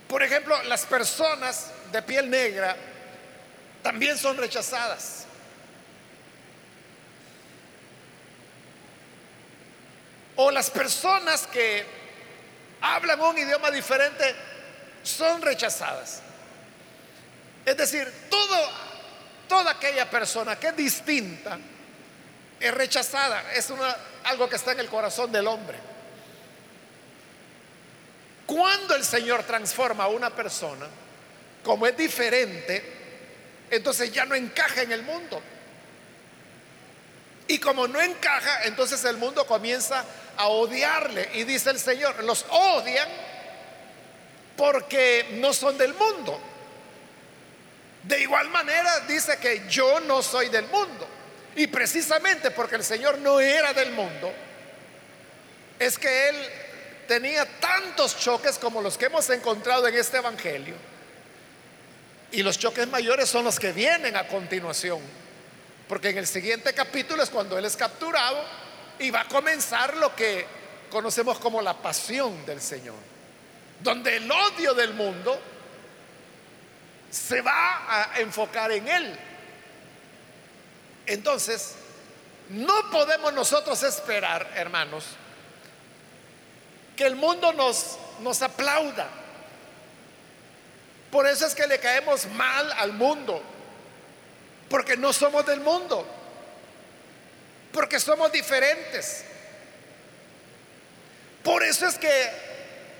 por 0.09 0.23
ejemplo, 0.23 0.63
las 0.63 0.87
personas 0.87 1.71
de 1.93 2.01
piel 2.01 2.31
negra 2.31 2.75
también 3.83 4.17
son 4.17 4.39
rechazadas. 4.39 5.27
O 10.37 10.51
las 10.51 10.71
personas 10.71 11.47
que 11.49 11.85
hablan 12.81 13.21
un 13.21 13.37
idioma 13.37 13.71
diferente 13.71 14.52
son 15.03 15.43
rechazadas. 15.43 16.21
Es 17.65 17.77
decir, 17.77 18.13
todo, 18.29 18.71
toda 19.49 19.73
aquella 19.73 20.09
persona 20.11 20.57
que 20.57 20.69
es 20.69 20.77
distinta 20.77 21.59
es 22.59 22.75
rechazada. 22.75 23.53
Es 23.53 23.71
una, 23.71 23.97
algo 24.25 24.49
que 24.49 24.57
está 24.57 24.73
en 24.73 24.81
el 24.81 24.89
corazón 24.89 25.31
del 25.33 25.47
hombre. 25.47 25.79
Cuando 28.47 28.95
el 28.95 29.05
Señor 29.05 29.45
transforma 29.45 30.05
a 30.05 30.09
una 30.09 30.31
persona, 30.31 30.87
como 31.65 31.87
es 31.87 31.97
diferente, 31.97 33.01
entonces 33.71 34.13
ya 34.13 34.25
no 34.25 34.35
encaja 34.35 34.83
en 34.83 34.93
el 34.93 35.03
mundo. 35.03 35.41
Y 37.49 37.59
como 37.59 37.87
no 37.89 38.01
encaja, 38.01 38.65
entonces 38.65 39.05
el 39.05 39.17
mundo 39.17 39.47
comienza 39.47 40.05
a 40.37 40.49
odiarle. 40.49 41.31
Y 41.35 41.45
dice 41.45 41.71
el 41.71 41.79
Señor, 41.79 42.23
los 42.25 42.45
odian 42.51 43.09
porque 44.57 45.29
no 45.33 45.53
son 45.53 45.77
del 45.79 45.95
mundo. 45.95 46.41
De 48.03 48.21
igual 48.21 48.49
manera 48.49 49.01
dice 49.01 49.39
que 49.39 49.65
yo 49.69 50.01
no 50.01 50.23
soy 50.23 50.49
del 50.49 50.67
mundo. 50.67 51.07
Y 51.55 51.67
precisamente 51.67 52.51
porque 52.51 52.77
el 52.77 52.85
Señor 52.85 53.19
no 53.19 53.39
era 53.39 53.73
del 53.75 53.93
mundo, 53.93 54.33
es 55.79 55.99
que 55.99 56.29
Él 56.31 56.37
tenía 57.07 57.45
tantos 57.61 58.19
choques 58.19 58.59
como 58.59 58.81
los 58.81 58.97
que 58.97 59.07
hemos 59.07 59.29
encontrado 59.31 59.87
en 59.87 59.95
este 59.95 60.17
Evangelio. 60.17 60.75
Y 62.31 62.43
los 62.43 62.59
choques 62.59 62.89
mayores 62.89 63.29
son 63.29 63.45
los 63.45 63.59
que 63.61 63.73
vienen 63.73 64.17
a 64.17 64.27
continuación. 64.27 65.01
Porque 65.87 66.09
en 66.09 66.19
el 66.19 66.27
siguiente 66.27 66.73
capítulo 66.73 67.23
es 67.23 67.29
cuando 67.29 67.59
Él 67.59 67.67
es 67.67 67.77
capturado 67.77 68.43
y 68.99 69.11
va 69.11 69.21
a 69.21 69.29
comenzar 69.29 69.97
lo 69.99 70.17
que 70.17 70.47
conocemos 70.91 71.39
como 71.39 71.61
la 71.61 71.75
pasión 71.75 72.47
del 72.47 72.63
Señor. 72.63 73.12
Donde 73.83 74.17
el 74.17 74.31
odio 74.31 74.75
del 74.75 74.95
mundo 74.95 75.41
se 77.11 77.41
va 77.43 78.13
a 78.13 78.21
enfocar 78.21 78.73
en 78.73 78.89
Él. 78.89 79.19
Entonces, 81.07 81.75
no 82.49 82.91
podemos 82.91 83.33
nosotros 83.33 83.83
esperar, 83.83 84.51
hermanos, 84.55 85.05
que 86.97 87.05
el 87.05 87.17
mundo 87.17 87.53
nos, 87.53 87.99
nos 88.21 88.41
aplauda. 88.43 89.09
Por 91.11 91.27
eso 91.27 91.47
es 91.47 91.55
que 91.55 91.67
le 91.67 91.79
caemos 91.79 92.27
mal 92.27 92.73
al 92.73 92.93
mundo, 92.93 93.43
porque 94.69 94.97
no 94.97 95.13
somos 95.13 95.45
del 95.45 95.61
mundo, 95.61 96.07
porque 97.73 98.01
somos 98.01 98.33
diferentes. 98.33 99.25
Por 101.43 101.63
eso 101.63 101.87
es 101.87 101.99
que 101.99 102.52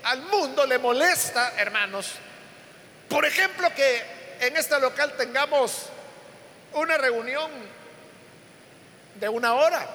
al 0.03 0.21
mundo 0.23 0.65
le 0.65 0.79
molesta, 0.79 1.53
hermanos, 1.57 2.11
por 3.09 3.25
ejemplo, 3.25 3.73
que 3.73 4.03
en 4.39 4.57
este 4.57 4.79
local 4.79 5.13
tengamos 5.17 5.87
una 6.73 6.97
reunión 6.97 7.49
de 9.15 9.29
una 9.29 9.53
hora, 9.53 9.87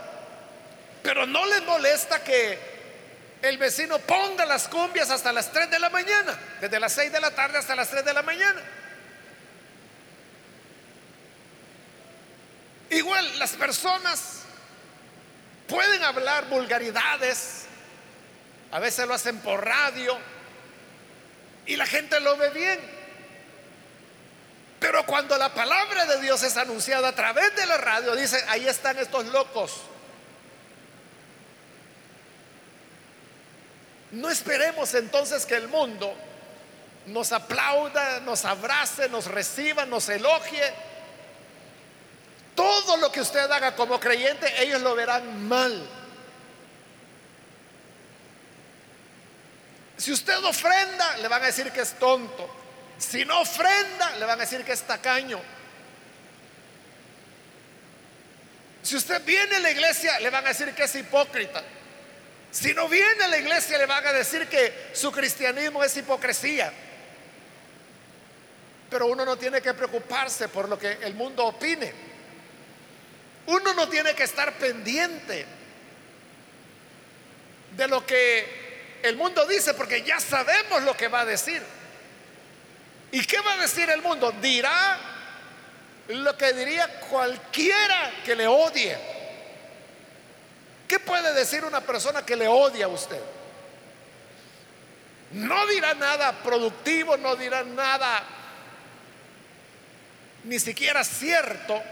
pero 1.03 1.27
no 1.27 1.45
les 1.47 1.62
molesta 1.65 2.23
que 2.23 2.59
el 3.43 3.59
vecino 3.59 3.99
ponga 3.99 4.45
las 4.47 4.69
cumbias 4.69 5.11
hasta 5.11 5.33
las 5.33 5.53
3 5.53 5.71
de 5.71 5.79
la 5.79 5.91
mañana, 5.91 6.38
desde 6.61 6.81
las 6.81 6.93
6 6.93 7.12
de 7.12 7.21
la 7.21 7.31
tarde 7.31 7.59
hasta 7.59 7.77
las 7.77 7.88
3 7.88 8.05
de 8.05 8.15
la 8.15 8.23
mañana. 8.23 8.61
Igual 12.91 13.38
las 13.38 13.53
personas 13.53 14.41
pueden 15.69 16.03
hablar 16.03 16.47
vulgaridades, 16.49 17.68
a 18.71 18.79
veces 18.79 19.07
lo 19.07 19.15
hacen 19.15 19.39
por 19.39 19.65
radio 19.65 20.17
y 21.67 21.77
la 21.77 21.87
gente 21.87 22.21
lo 22.21 22.37
ve 22.37 22.51
bien. 22.51 22.81
Pero 24.81 25.05
cuando 25.07 25.37
la 25.37 25.53
palabra 25.53 26.07
de 26.07 26.21
Dios 26.21 26.43
es 26.43 26.57
anunciada 26.57 27.09
a 27.09 27.15
través 27.15 27.55
de 27.57 27.67
la 27.67 27.79
radio, 27.79 28.15
dice, 28.15 28.43
ahí 28.49 28.69
están 28.69 28.99
estos 28.99 29.27
locos. 29.27 29.81
No 34.13 34.31
esperemos 34.31 34.95
entonces 34.95 35.45
que 35.45 35.57
el 35.57 35.69
mundo 35.69 36.15
nos 37.07 37.33
aplauda, 37.33 38.21
nos 38.21 38.45
abrace, 38.45 39.09
nos 39.09 39.27
reciba, 39.27 39.85
nos 39.85 40.09
elogie. 40.09 40.73
Todo 42.55 42.97
lo 42.99 43.11
que 43.13 43.21
usted 43.21 43.51
haga 43.51 43.75
como 43.75 43.99
creyente, 43.99 44.63
ellos 44.63 44.81
lo 44.83 44.95
verán 44.95 45.47
mal. 45.49 45.98
Si 49.99 50.12
usted 50.12 50.43
ofrenda, 50.45 51.17
le 51.19 51.26
van 51.26 51.43
a 51.43 51.47
decir 51.47 51.73
que 51.73 51.81
es 51.81 51.99
tonto. 51.99 52.49
Si 52.99 53.25
no 53.25 53.40
ofrenda, 53.40 54.17
le 54.17 54.25
van 54.25 54.38
a 54.38 54.45
decir 54.45 54.64
que 54.64 54.73
es 54.73 54.83
tacaño. 54.83 55.40
Si 58.83 58.97
usted 58.97 59.23
viene 59.25 59.57
a 59.57 59.59
la 59.59 59.71
iglesia, 59.73 60.21
le 60.21 60.31
van 60.31 60.45
a 60.47 60.49
decir 60.49 60.73
que 60.73 60.85
es 60.85 60.95
hipócrita. 60.95 61.62
Si 62.50 62.73
no 62.75 62.88
viene 62.88 63.25
a 63.25 63.28
la 63.28 63.38
iglesia, 63.38 63.76
le 63.76 63.87
van 63.87 64.07
a 64.07 64.12
decir 64.12 64.47
que 64.47 64.90
su 64.93 65.11
cristianismo 65.11 65.83
es 65.83 65.97
hipocresía. 65.97 66.73
Pero 68.88 69.07
uno 69.07 69.25
no 69.25 69.37
tiene 69.37 69.61
que 69.61 69.75
preocuparse 69.75 70.49
por 70.49 70.69
lo 70.69 70.78
que 70.78 70.93
el 71.02 71.14
mundo 71.14 71.45
opine. 71.45 71.93
Uno 73.47 73.75
no 73.75 73.88
tiene 73.88 74.14
que 74.14 74.23
estar 74.23 74.52
pendiente 74.55 75.45
de 77.76 77.88
lo 77.88 78.07
que 78.07 78.58
el 79.02 79.17
mundo 79.17 79.47
dice, 79.47 79.75
porque 79.75 80.02
ya 80.02 80.21
sabemos 80.21 80.83
lo 80.83 80.97
que 80.97 81.09
va 81.09 81.21
a 81.21 81.25
decir. 81.25 81.62
¿Y 83.12 83.25
qué 83.25 83.40
va 83.40 83.55
a 83.55 83.57
decir 83.59 83.88
el 83.90 84.02
mundo? 84.02 84.33
Dirá 84.40 84.99
lo 86.09 86.37
que 86.37 86.52
diría 86.52 87.00
cualquiera 87.00 88.12
que 88.25 88.35
le 88.35 88.47
odie. 88.47 88.97
¿Qué 90.87 90.99
puede 90.99 91.35
decir 91.35 91.64
una 91.64 91.81
persona 91.81 92.25
que 92.25 92.37
le 92.37 92.49
odia 92.49 92.87
a 92.87 92.88
usted? 92.88 93.21
No 95.33 95.67
dirá 95.67 95.95
nada 95.95 96.33
productivo, 96.43 97.17
no 97.17 97.37
dirá 97.37 97.62
nada 97.62 98.25
ni 100.45 100.59
siquiera 100.59 101.05
cierto. 101.05 101.83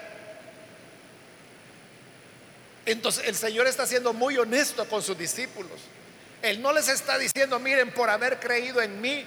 Entonces 2.86 3.26
el 3.26 3.34
Señor 3.34 3.66
está 3.66 3.86
siendo 3.86 4.12
muy 4.12 4.38
honesto 4.38 4.88
con 4.88 5.02
sus 5.02 5.18
discípulos. 5.18 5.80
Él 6.42 6.60
no 6.62 6.72
les 6.72 6.88
está 6.88 7.18
diciendo, 7.18 7.58
miren, 7.58 7.92
por 7.92 8.10
haber 8.10 8.38
creído 8.38 8.80
en 8.80 9.00
mí, 9.00 9.26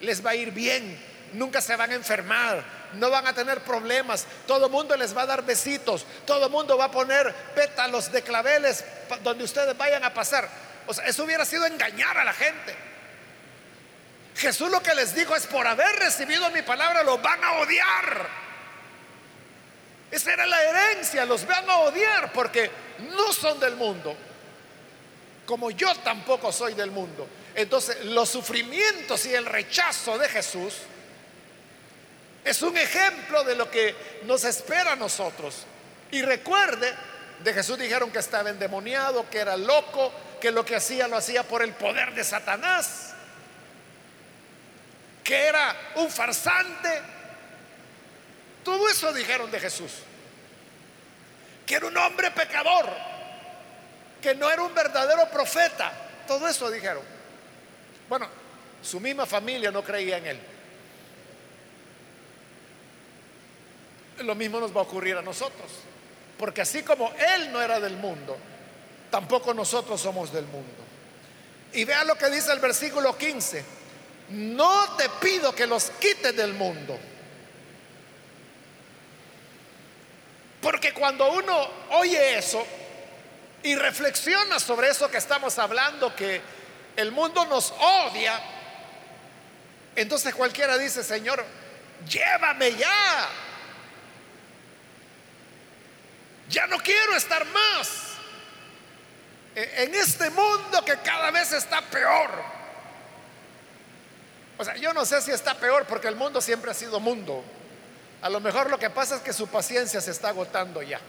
les 0.00 0.24
va 0.24 0.30
a 0.30 0.34
ir 0.34 0.50
bien, 0.50 0.98
nunca 1.32 1.60
se 1.60 1.76
van 1.76 1.90
a 1.90 1.94
enfermar, 1.94 2.64
no 2.94 3.10
van 3.10 3.26
a 3.26 3.32
tener 3.32 3.60
problemas, 3.60 4.26
todo 4.46 4.66
el 4.66 4.72
mundo 4.72 4.96
les 4.96 5.16
va 5.16 5.22
a 5.22 5.26
dar 5.26 5.44
besitos, 5.44 6.06
todo 6.26 6.46
el 6.46 6.50
mundo 6.50 6.76
va 6.76 6.86
a 6.86 6.90
poner 6.90 7.34
pétalos 7.54 8.12
de 8.12 8.22
claveles 8.22 8.84
donde 9.22 9.44
ustedes 9.44 9.76
vayan 9.76 10.04
a 10.04 10.14
pasar. 10.14 10.48
O 10.86 10.94
sea, 10.94 11.06
eso 11.06 11.24
hubiera 11.24 11.44
sido 11.44 11.66
engañar 11.66 12.18
a 12.18 12.24
la 12.24 12.32
gente. 12.32 12.74
Jesús 14.36 14.70
lo 14.70 14.82
que 14.82 14.94
les 14.94 15.14
dijo 15.14 15.34
es, 15.36 15.46
por 15.46 15.66
haber 15.66 15.96
recibido 15.96 16.50
mi 16.50 16.62
palabra, 16.62 17.02
los 17.02 17.20
van 17.22 17.42
a 17.42 17.52
odiar. 17.52 18.44
Esa 20.10 20.32
era 20.32 20.46
la 20.46 20.62
herencia, 20.62 21.24
los 21.24 21.46
van 21.46 21.68
a 21.68 21.78
odiar 21.78 22.32
porque 22.32 22.70
no 23.16 23.32
son 23.32 23.58
del 23.58 23.76
mundo, 23.76 24.16
como 25.46 25.70
yo 25.70 25.94
tampoco 25.96 26.52
soy 26.52 26.74
del 26.74 26.90
mundo. 26.90 27.28
Entonces, 27.54 28.04
los 28.06 28.28
sufrimientos 28.28 29.26
y 29.26 29.34
el 29.34 29.46
rechazo 29.46 30.18
de 30.18 30.28
Jesús 30.28 30.74
es 32.44 32.62
un 32.62 32.76
ejemplo 32.76 33.44
de 33.44 33.54
lo 33.54 33.70
que 33.70 33.94
nos 34.24 34.44
espera 34.44 34.92
a 34.92 34.96
nosotros. 34.96 35.66
Y 36.10 36.22
recuerde, 36.22 36.92
de 37.42 37.54
Jesús 37.54 37.78
dijeron 37.78 38.10
que 38.10 38.18
estaba 38.18 38.50
endemoniado, 38.50 39.28
que 39.30 39.38
era 39.38 39.56
loco, 39.56 40.12
que 40.40 40.50
lo 40.50 40.64
que 40.64 40.76
hacía 40.76 41.08
lo 41.08 41.16
hacía 41.16 41.42
por 41.42 41.62
el 41.62 41.72
poder 41.72 42.14
de 42.14 42.22
Satanás, 42.22 43.14
que 45.22 45.46
era 45.46 45.74
un 45.96 46.10
farsante, 46.10 47.00
todo 48.62 48.88
eso 48.88 49.12
dijeron 49.12 49.50
de 49.50 49.60
Jesús. 49.60 49.92
Que 51.66 51.76
era 51.76 51.86
un 51.86 51.96
hombre 51.96 52.30
pecador. 52.30 53.13
Que 54.24 54.34
no 54.34 54.50
era 54.50 54.62
un 54.62 54.74
verdadero 54.74 55.28
profeta. 55.28 55.92
Todo 56.26 56.48
eso 56.48 56.70
dijeron. 56.70 57.02
Bueno, 58.08 58.26
su 58.80 58.98
misma 58.98 59.26
familia 59.26 59.70
no 59.70 59.84
creía 59.84 60.16
en 60.16 60.26
él. 60.26 60.40
Lo 64.20 64.34
mismo 64.34 64.60
nos 64.60 64.74
va 64.74 64.80
a 64.80 64.84
ocurrir 64.84 65.18
a 65.18 65.20
nosotros. 65.20 65.70
Porque 66.38 66.62
así 66.62 66.82
como 66.82 67.12
él 67.34 67.52
no 67.52 67.60
era 67.60 67.78
del 67.78 67.98
mundo, 67.98 68.38
tampoco 69.10 69.52
nosotros 69.52 70.00
somos 70.00 70.32
del 70.32 70.46
mundo. 70.46 70.82
Y 71.74 71.84
vea 71.84 72.02
lo 72.04 72.16
que 72.16 72.30
dice 72.30 72.50
el 72.50 72.60
versículo 72.60 73.18
15. 73.18 73.62
No 74.30 74.96
te 74.96 75.10
pido 75.20 75.54
que 75.54 75.66
los 75.66 75.90
quites 76.00 76.34
del 76.34 76.54
mundo 76.54 76.98
Porque 80.64 80.94
cuando 80.94 81.30
uno 81.30 81.68
oye 81.90 82.38
eso 82.38 82.66
y 83.64 83.74
reflexiona 83.76 84.60
sobre 84.60 84.90
eso 84.90 85.10
que 85.10 85.16
estamos 85.16 85.58
hablando, 85.58 86.14
que 86.14 86.40
el 86.96 87.10
mundo 87.10 87.46
nos 87.46 87.72
odia, 87.72 88.38
entonces 89.96 90.34
cualquiera 90.34 90.76
dice, 90.76 91.02
Señor, 91.02 91.42
llévame 92.06 92.76
ya. 92.76 93.28
Ya 96.50 96.66
no 96.66 96.76
quiero 96.78 97.16
estar 97.16 97.42
más 97.46 97.90
e-, 99.54 99.84
en 99.84 99.94
este 99.94 100.28
mundo 100.28 100.84
que 100.84 100.98
cada 100.98 101.30
vez 101.30 101.52
está 101.52 101.80
peor. 101.80 102.30
O 104.58 104.64
sea, 104.64 104.76
yo 104.76 104.92
no 104.92 105.06
sé 105.06 105.22
si 105.22 105.30
está 105.30 105.54
peor 105.54 105.86
porque 105.86 106.08
el 106.08 106.16
mundo 106.16 106.42
siempre 106.42 106.70
ha 106.70 106.74
sido 106.74 107.00
mundo. 107.00 107.42
A 108.20 108.28
lo 108.28 108.40
mejor 108.40 108.68
lo 108.68 108.78
que 108.78 108.90
pasa 108.90 109.16
es 109.16 109.22
que 109.22 109.32
su 109.32 109.48
paciencia 109.48 110.02
se 110.02 110.10
está 110.10 110.28
agotando 110.28 110.82
ya. 110.82 111.00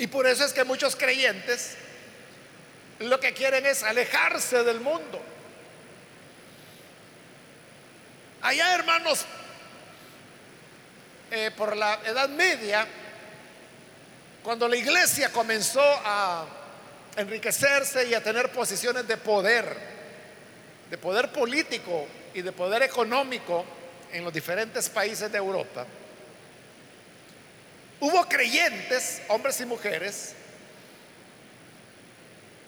Y 0.00 0.06
por 0.06 0.26
eso 0.26 0.46
es 0.46 0.54
que 0.54 0.64
muchos 0.64 0.96
creyentes 0.96 1.76
lo 3.00 3.20
que 3.20 3.34
quieren 3.34 3.66
es 3.66 3.82
alejarse 3.82 4.64
del 4.64 4.80
mundo. 4.80 5.20
Allá, 8.40 8.74
hermanos, 8.74 9.26
eh, 11.30 11.50
por 11.54 11.76
la 11.76 12.00
Edad 12.06 12.30
Media, 12.30 12.86
cuando 14.42 14.66
la 14.68 14.76
iglesia 14.76 15.30
comenzó 15.30 15.82
a 15.82 16.46
enriquecerse 17.18 18.08
y 18.08 18.14
a 18.14 18.22
tener 18.22 18.50
posiciones 18.52 19.06
de 19.06 19.18
poder, 19.18 19.76
de 20.88 20.96
poder 20.96 21.30
político 21.30 22.06
y 22.32 22.40
de 22.40 22.52
poder 22.52 22.84
económico 22.84 23.66
en 24.10 24.24
los 24.24 24.32
diferentes 24.32 24.88
países 24.88 25.30
de 25.30 25.36
Europa, 25.36 25.84
hubo 28.00 28.28
creyentes, 28.28 29.22
hombres 29.28 29.60
y 29.60 29.66
mujeres, 29.66 30.34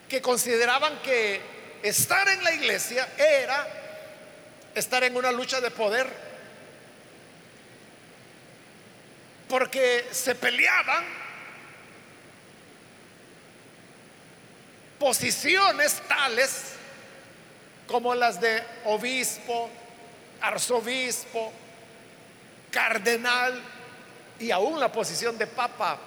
que 0.09 0.21
consideraban 0.21 1.01
que 1.03 1.41
estar 1.83 2.29
en 2.29 2.45
la 2.45 2.53
iglesia 2.53 3.09
era 3.17 3.67
estar 4.75 5.03
en 5.05 5.17
una 5.17 5.33
lucha 5.33 5.61
de 5.61 5.71
poder, 5.71 6.07
porque 9.49 10.07
se 10.11 10.35
peleaban 10.35 11.05
posiciones 14.99 16.01
tales 16.07 16.73
como 17.87 18.15
las 18.15 18.41
de 18.41 18.63
obispo, 18.85 19.69
arzobispo, 20.41 21.53
cardenal 22.71 23.61
y 24.39 24.51
aún 24.51 24.81
la 24.81 24.91
posición 24.91 25.39
de 25.39 25.47
papa. 25.47 25.99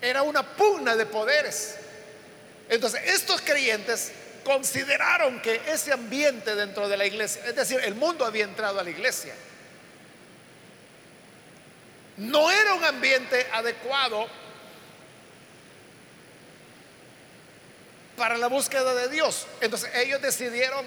Era 0.00 0.22
una 0.22 0.42
pugna 0.42 0.96
de 0.96 1.06
poderes. 1.06 1.76
Entonces, 2.68 3.00
estos 3.06 3.40
creyentes 3.40 4.12
consideraron 4.44 5.40
que 5.40 5.60
ese 5.66 5.92
ambiente 5.92 6.54
dentro 6.54 6.88
de 6.88 6.96
la 6.96 7.06
iglesia, 7.06 7.42
es 7.46 7.56
decir, 7.56 7.80
el 7.82 7.94
mundo 7.94 8.24
había 8.24 8.44
entrado 8.44 8.80
a 8.80 8.84
la 8.84 8.90
iglesia, 8.90 9.34
no 12.16 12.50
era 12.50 12.74
un 12.74 12.84
ambiente 12.84 13.46
adecuado 13.52 14.28
para 18.16 18.36
la 18.38 18.46
búsqueda 18.46 18.94
de 18.94 19.08
Dios. 19.08 19.46
Entonces 19.60 19.90
ellos 19.94 20.20
decidieron 20.22 20.84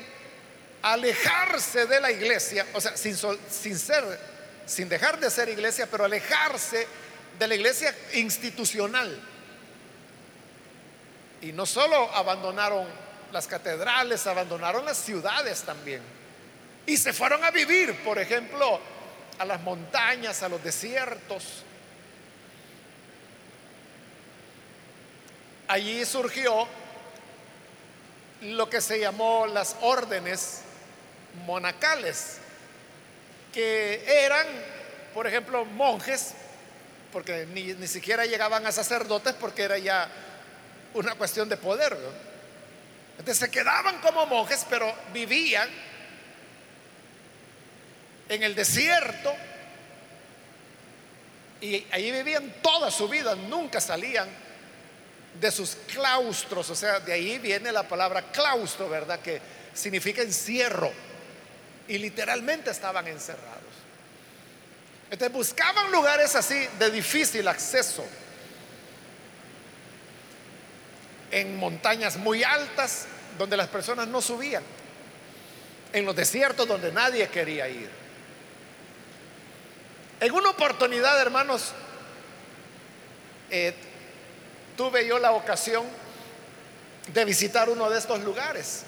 alejarse 0.82 1.86
de 1.86 2.00
la 2.00 2.12
iglesia, 2.12 2.66
o 2.74 2.82
sea, 2.82 2.96
sin, 2.96 3.18
sin 3.50 3.78
ser, 3.78 4.37
sin 4.68 4.88
dejar 4.88 5.20
de 5.20 5.32
ser 5.32 5.50
iglesia, 5.50 5.88
pero 5.90 6.06
alejarse 6.06 6.88
de 7.40 7.48
la 7.48 7.56
iglesia 7.56 7.96
institucional. 8.14 9.20
Y 11.42 11.52
no 11.54 11.66
solo 11.66 12.14
abandonaron 12.14 12.86
las 13.32 13.48
catedrales, 13.48 14.28
abandonaron 14.28 14.86
las 14.86 14.98
ciudades 14.98 15.64
también. 15.64 16.02
Y 16.86 16.98
se 16.98 17.14
fueron 17.14 17.44
a 17.44 17.50
vivir, 17.50 17.96
por 18.04 18.20
ejemplo, 18.20 18.80
a 19.40 19.46
las 19.46 19.62
montañas, 19.62 20.44
a 20.44 20.50
los 20.50 20.64
desiertos. 20.64 21.64
allí 25.68 26.06
surgió 26.06 26.68
lo 28.42 28.70
que 28.70 28.82
se 28.82 29.00
llamó 29.00 29.48
las 29.48 29.76
órdenes 29.82 30.62
monacales, 31.46 32.38
que 33.54 34.04
eran, 34.26 34.46
por 35.14 35.28
ejemplo, 35.28 35.66
monjes, 35.66 36.34
porque 37.12 37.46
ni, 37.48 37.88
siquiera 37.88 38.26
llegaban 38.26 38.66
a 38.66 38.72
sacerdotes 38.72 39.34
porque 39.34 39.64
era 39.64 39.78
ya 39.78 40.10
una 40.94 41.16
cuestión 41.16 41.50
de 41.50 41.58
poder. 41.58 41.98
Entonces 43.18 43.38
se 43.38 43.52
quedaban 43.52 44.00
como 44.02 44.26
monjes, 44.26 44.66
pero 44.70 44.94
vivían 45.14 45.70
en 48.30 48.44
el 48.44 48.54
desierto 48.54 49.34
y 51.62 51.86
ahí 51.92 52.12
vivían 52.12 52.56
toda 52.62 52.92
su 52.92 53.08
vida, 53.08 53.36
nunca 53.36 53.82
salían 53.82 54.30
de 55.40 55.52
sus 55.52 55.76
claustros, 55.92 56.70
o 56.70 56.76
sea, 56.76 57.00
de 57.00 57.14
ahí 57.14 57.38
viene 57.40 57.72
la 57.72 57.88
palabra 57.88 58.32
claustro, 58.32 58.90
¿verdad? 58.90 59.20
Que 59.20 59.42
significa 59.74 60.22
encierro. 60.22 60.92
Y 61.88 61.98
literalmente 61.98 62.72
estaban 62.72 63.08
encerrados. 63.08 63.58
Entonces 65.10 65.34
buscaban 65.34 65.92
lugares 65.92 66.36
así 66.36 66.68
de 66.80 66.92
difícil 66.92 67.48
acceso. 67.48 68.06
En 71.32 71.58
montañas 71.58 72.18
muy 72.18 72.44
altas 72.44 73.06
donde 73.38 73.56
las 73.56 73.68
personas 73.68 74.08
no 74.08 74.22
subían. 74.22 74.64
En 75.94 76.06
los 76.06 76.16
desiertos 76.16 76.68
donde 76.68 76.92
nadie 76.92 77.28
quería 77.30 77.70
ir. 77.70 77.90
En 80.20 80.32
una 80.34 80.50
oportunidad, 80.50 81.20
hermanos, 81.22 81.74
eh, 83.50 83.74
tuve 84.76 85.08
yo 85.08 85.20
la 85.20 85.32
ocasión 85.32 85.86
de 87.14 87.24
visitar 87.24 87.70
uno 87.70 87.90
de 87.90 88.00
estos 88.00 88.22
lugares. 88.22 88.84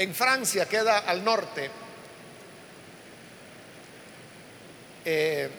En 0.00 0.14
Francia, 0.14 0.64
queda 0.64 1.00
al 1.00 1.22
norte. 1.22 1.70
Eh, 5.04 5.50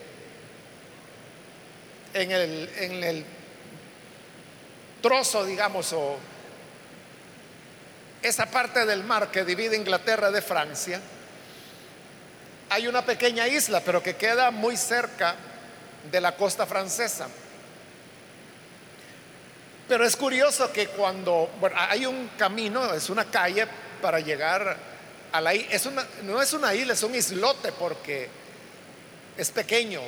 en, 2.12 2.32
el, 2.32 2.70
en 2.76 3.04
el 3.04 3.26
trozo, 5.00 5.46
digamos, 5.46 5.94
o 5.94 6.18
esa 8.24 8.48
parte 8.48 8.84
del 8.88 9.04
mar 9.04 9.30
que 9.30 9.46
divide 9.46 9.78
Inglaterra 9.78 10.32
de 10.32 10.42
Francia, 10.42 11.00
hay 12.72 12.88
una 12.88 13.06
pequeña 13.06 13.48
isla, 13.48 13.82
pero 13.86 14.02
que 14.02 14.16
queda 14.16 14.50
muy 14.50 14.76
cerca 14.76 15.36
de 16.12 16.20
la 16.20 16.36
costa 16.36 16.66
francesa. 16.66 17.28
Pero 19.88 20.04
es 20.04 20.16
curioso 20.16 20.74
que 20.74 20.88
cuando 20.88 21.52
bueno, 21.60 21.76
hay 21.78 22.08
un 22.08 22.30
camino, 22.40 22.92
es 22.92 23.08
una 23.12 23.26
calle 23.26 23.68
para 24.02 24.20
llegar 24.20 24.76
a 25.32 25.42
la 25.42 25.54
isla, 25.54 26.06
no 26.24 26.42
es 26.42 26.54
una 26.54 26.74
isla, 26.74 26.94
es 26.94 27.04
un 27.04 27.16
islote 27.16 27.72
porque 27.72 28.30
es 29.38 29.50
pequeño. 29.52 30.02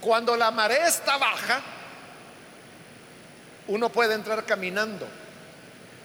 Cuando 0.00 0.36
la 0.36 0.50
marea 0.50 0.86
está 0.86 1.16
baja, 1.16 1.62
uno 3.68 3.90
puede 3.90 4.14
entrar 4.14 4.44
caminando. 4.44 5.08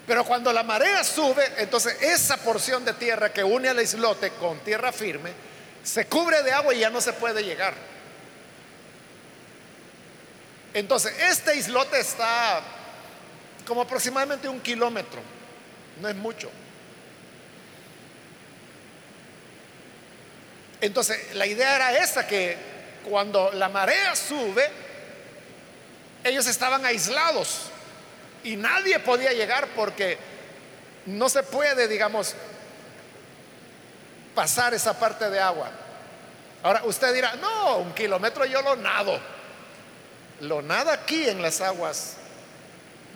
Pero 0.08 0.26
cuando 0.26 0.52
la 0.52 0.64
marea 0.64 1.04
sube, 1.04 1.44
entonces 1.58 2.02
esa 2.02 2.38
porción 2.38 2.84
de 2.84 2.94
tierra 2.94 3.32
que 3.32 3.44
une 3.44 3.70
al 3.70 3.80
islote 3.80 4.32
con 4.32 4.60
tierra 4.60 4.92
firme, 4.92 5.32
se 5.84 6.06
cubre 6.08 6.42
de 6.44 6.52
agua 6.52 6.74
y 6.74 6.80
ya 6.80 6.90
no 6.90 7.02
se 7.02 7.14
puede 7.14 7.44
llegar. 7.44 7.74
Entonces, 10.74 11.14
este 11.20 11.56
islote 11.56 12.00
está 12.00 12.62
como 13.66 13.82
aproximadamente 13.82 14.48
un 14.48 14.60
kilómetro, 14.60 15.22
no 16.02 16.10
es 16.10 16.16
mucho. 16.16 16.50
Entonces, 20.80 21.36
la 21.36 21.46
idea 21.46 21.76
era 21.76 21.98
esa, 21.98 22.26
que 22.26 22.58
cuando 23.08 23.52
la 23.54 23.70
marea 23.70 24.16
sube, 24.16 24.68
ellos 26.24 26.48
estaban 26.48 26.86
aislados 26.86 27.68
y 28.44 28.56
nadie 28.56 29.00
podía 29.00 29.32
llegar 29.34 29.68
porque 29.76 30.18
no 31.06 31.30
se 31.30 31.44
puede, 31.44 31.88
digamos, 31.88 32.36
pasar 34.34 34.74
esa 34.74 34.98
parte 34.98 35.30
de 35.30 35.40
agua. 35.40 35.70
Ahora, 36.64 36.84
usted 36.86 37.14
dirá, 37.14 37.36
no, 37.36 37.78
un 37.78 37.94
kilómetro 37.94 38.46
yo 38.46 38.62
lo 38.62 38.76
nado 38.76 39.20
lo 40.42 40.62
nada 40.62 40.94
aquí 40.94 41.30
en 41.30 41.42
las 41.42 41.62
aguas 41.62 42.18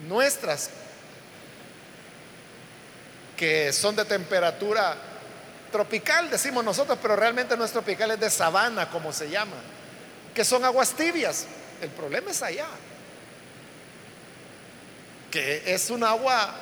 nuestras, 0.00 0.70
que 3.36 3.72
son 3.72 3.94
de 3.96 4.04
temperatura 4.04 4.96
tropical, 5.70 6.30
decimos 6.30 6.64
nosotros, 6.64 6.98
pero 7.00 7.16
realmente 7.16 7.56
no 7.56 7.64
es 7.64 7.72
tropical, 7.72 8.10
es 8.12 8.20
de 8.20 8.30
sabana, 8.30 8.90
como 8.90 9.12
se 9.12 9.28
llama, 9.28 9.56
que 10.34 10.44
son 10.44 10.64
aguas 10.64 10.94
tibias. 10.94 11.46
El 11.80 11.90
problema 11.90 12.30
es 12.30 12.42
allá, 12.42 12.66
que 15.30 15.62
es 15.66 15.90
un 15.90 16.02
agua 16.02 16.54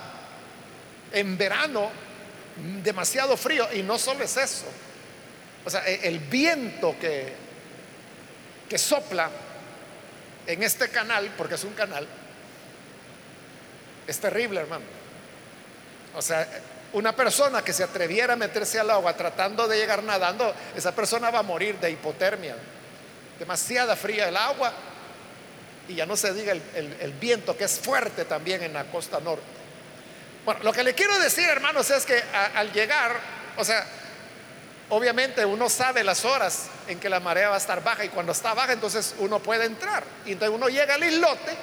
en 1.12 1.38
verano 1.38 1.90
demasiado 2.82 3.36
frío, 3.36 3.68
y 3.72 3.82
no 3.82 3.98
solo 3.98 4.24
es 4.24 4.36
eso, 4.36 4.66
o 5.64 5.70
sea, 5.70 5.86
e, 5.86 6.08
el 6.08 6.18
viento 6.18 6.96
que, 7.00 7.32
que 8.68 8.78
sopla 8.78 9.30
en 10.46 10.62
este 10.62 10.88
canal, 10.88 11.32
porque 11.36 11.54
es 11.54 11.64
un 11.64 11.72
canal, 11.72 12.06
es 14.06 14.18
terrible, 14.18 14.60
hermano. 14.60 14.84
O 16.14 16.22
sea, 16.22 16.48
una 16.92 17.14
persona 17.14 17.62
que 17.62 17.72
se 17.72 17.82
atreviera 17.82 18.34
a 18.34 18.36
meterse 18.36 18.78
al 18.78 18.90
agua 18.90 19.16
tratando 19.16 19.66
de 19.66 19.78
llegar 19.78 20.02
nadando, 20.02 20.54
esa 20.76 20.94
persona 20.94 21.30
va 21.30 21.40
a 21.40 21.42
morir 21.42 21.78
de 21.78 21.90
hipotermia. 21.90 22.56
Demasiada 23.38 23.96
fría 23.96 24.28
el 24.28 24.36
agua 24.36 24.72
y 25.88 25.96
ya 25.96 26.06
no 26.06 26.16
se 26.16 26.32
diga 26.32 26.52
el, 26.52 27.12
viento 27.20 27.56
que 27.56 27.64
es 27.64 27.80
fuerte 27.80 28.24
también 28.24 28.62
en 28.62 28.72
la 28.72 28.84
costa 28.84 29.18
norte. 29.20 29.42
Bueno, 30.44 30.60
lo 30.62 30.72
que 30.72 30.84
le 30.84 30.94
quiero 30.94 31.18
decir, 31.18 31.44
hermanos, 31.48 31.90
es 31.90 32.04
que 32.04 32.22
al 32.54 32.72
llegar, 32.72 33.16
o 33.56 33.64
sea, 33.64 33.84
Obviamente 34.90 35.44
uno 35.46 35.70
sabe 35.70 36.04
las 36.04 36.24
horas 36.24 36.66
en 36.88 37.00
que 37.00 37.08
la 37.08 37.18
marea 37.18 37.48
va 37.48 37.54
a 37.54 37.58
estar 37.58 37.82
baja 37.82 38.04
y 38.04 38.10
cuando 38.10 38.32
está 38.32 38.52
baja 38.52 38.74
entonces 38.74 39.14
uno 39.18 39.38
puede 39.40 39.64
entrar. 39.64 40.04
Y 40.26 40.32
entonces 40.32 40.54
uno 40.54 40.68
llega 40.68 40.94
al 40.94 41.04
islote 41.04 41.56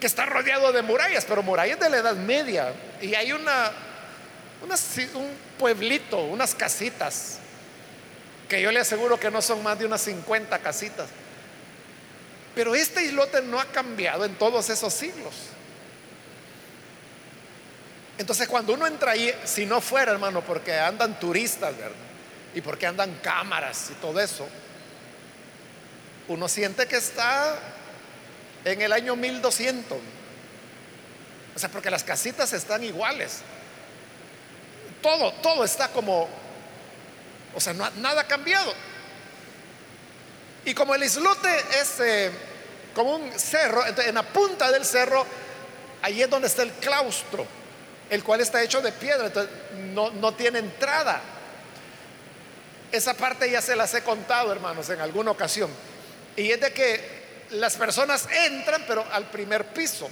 que 0.00 0.06
está 0.06 0.26
rodeado 0.26 0.72
de 0.72 0.82
murallas, 0.82 1.24
pero 1.24 1.42
murallas 1.42 1.80
de 1.80 1.90
la 1.90 1.98
Edad 1.98 2.14
Media. 2.14 2.72
Y 3.00 3.14
hay 3.14 3.32
una, 3.32 3.72
un 4.62 5.30
pueblito, 5.58 6.18
unas 6.18 6.54
casitas, 6.54 7.38
que 8.48 8.62
yo 8.62 8.70
le 8.70 8.80
aseguro 8.80 9.18
que 9.18 9.30
no 9.30 9.42
son 9.42 9.62
más 9.62 9.78
de 9.78 9.86
unas 9.86 10.00
50 10.02 10.58
casitas. 10.60 11.08
Pero 12.54 12.74
este 12.74 13.04
islote 13.04 13.42
no 13.42 13.60
ha 13.60 13.66
cambiado 13.66 14.24
en 14.24 14.34
todos 14.34 14.70
esos 14.70 14.92
siglos. 14.92 15.34
Entonces 18.18 18.48
cuando 18.48 18.74
uno 18.74 18.86
entra 18.86 19.12
ahí, 19.12 19.32
si 19.44 19.64
no 19.64 19.80
fuera, 19.80 20.12
hermano, 20.12 20.42
porque 20.42 20.74
andan 20.74 21.18
turistas, 21.20 21.76
¿verdad? 21.76 21.92
Y 22.54 22.60
porque 22.60 22.86
andan 22.86 23.14
cámaras 23.22 23.90
y 23.90 23.94
todo 23.94 24.18
eso, 24.20 24.48
uno 26.26 26.48
siente 26.48 26.86
que 26.86 26.96
está 26.96 27.58
en 28.64 28.82
el 28.82 28.92
año 28.92 29.16
1200. 29.16 29.98
O 31.54 31.58
sea, 31.58 31.68
porque 31.68 31.90
las 31.90 32.04
casitas 32.04 32.52
están 32.52 32.84
iguales. 32.84 33.38
Todo, 35.02 35.32
todo 35.34 35.64
está 35.64 35.88
como, 35.88 36.28
o 37.54 37.60
sea, 37.60 37.72
nada 37.72 38.22
ha 38.22 38.26
cambiado. 38.26 38.72
Y 40.64 40.74
como 40.74 40.94
el 40.94 41.02
islote 41.02 41.48
es 41.80 42.00
eh, 42.00 42.30
como 42.94 43.16
un 43.16 43.38
cerro, 43.38 43.84
en 43.86 44.14
la 44.14 44.22
punta 44.22 44.70
del 44.70 44.84
cerro, 44.84 45.24
ahí 46.02 46.22
es 46.22 46.30
donde 46.30 46.48
está 46.48 46.62
el 46.62 46.72
claustro 46.72 47.46
el 48.10 48.24
cual 48.24 48.40
está 48.40 48.62
hecho 48.62 48.80
de 48.80 48.92
piedra, 48.92 49.26
entonces 49.26 49.52
no, 49.92 50.10
no 50.10 50.32
tiene 50.32 50.60
entrada. 50.60 51.20
Esa 52.90 53.14
parte 53.14 53.50
ya 53.50 53.60
se 53.60 53.76
las 53.76 53.92
he 53.94 54.02
contado, 54.02 54.50
hermanos, 54.50 54.88
en 54.88 55.00
alguna 55.00 55.30
ocasión. 55.30 55.70
Y 56.36 56.50
es 56.50 56.60
de 56.60 56.72
que 56.72 57.17
las 57.50 57.76
personas 57.76 58.28
entran, 58.30 58.84
pero 58.86 59.04
al 59.12 59.24
primer 59.30 59.66
piso. 59.66 60.08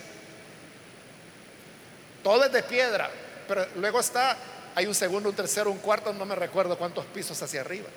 Todo 2.22 2.44
es 2.44 2.52
de 2.52 2.62
piedra, 2.62 3.10
pero 3.46 3.66
luego 3.76 4.00
está, 4.00 4.36
hay 4.74 4.86
un 4.86 4.94
segundo, 4.94 5.28
un 5.28 5.36
tercero, 5.36 5.70
un 5.70 5.78
cuarto, 5.78 6.12
no 6.12 6.24
me 6.24 6.34
recuerdo 6.34 6.76
cuántos 6.76 7.04
pisos 7.06 7.40
hacia 7.42 7.60
arriba. 7.60 7.88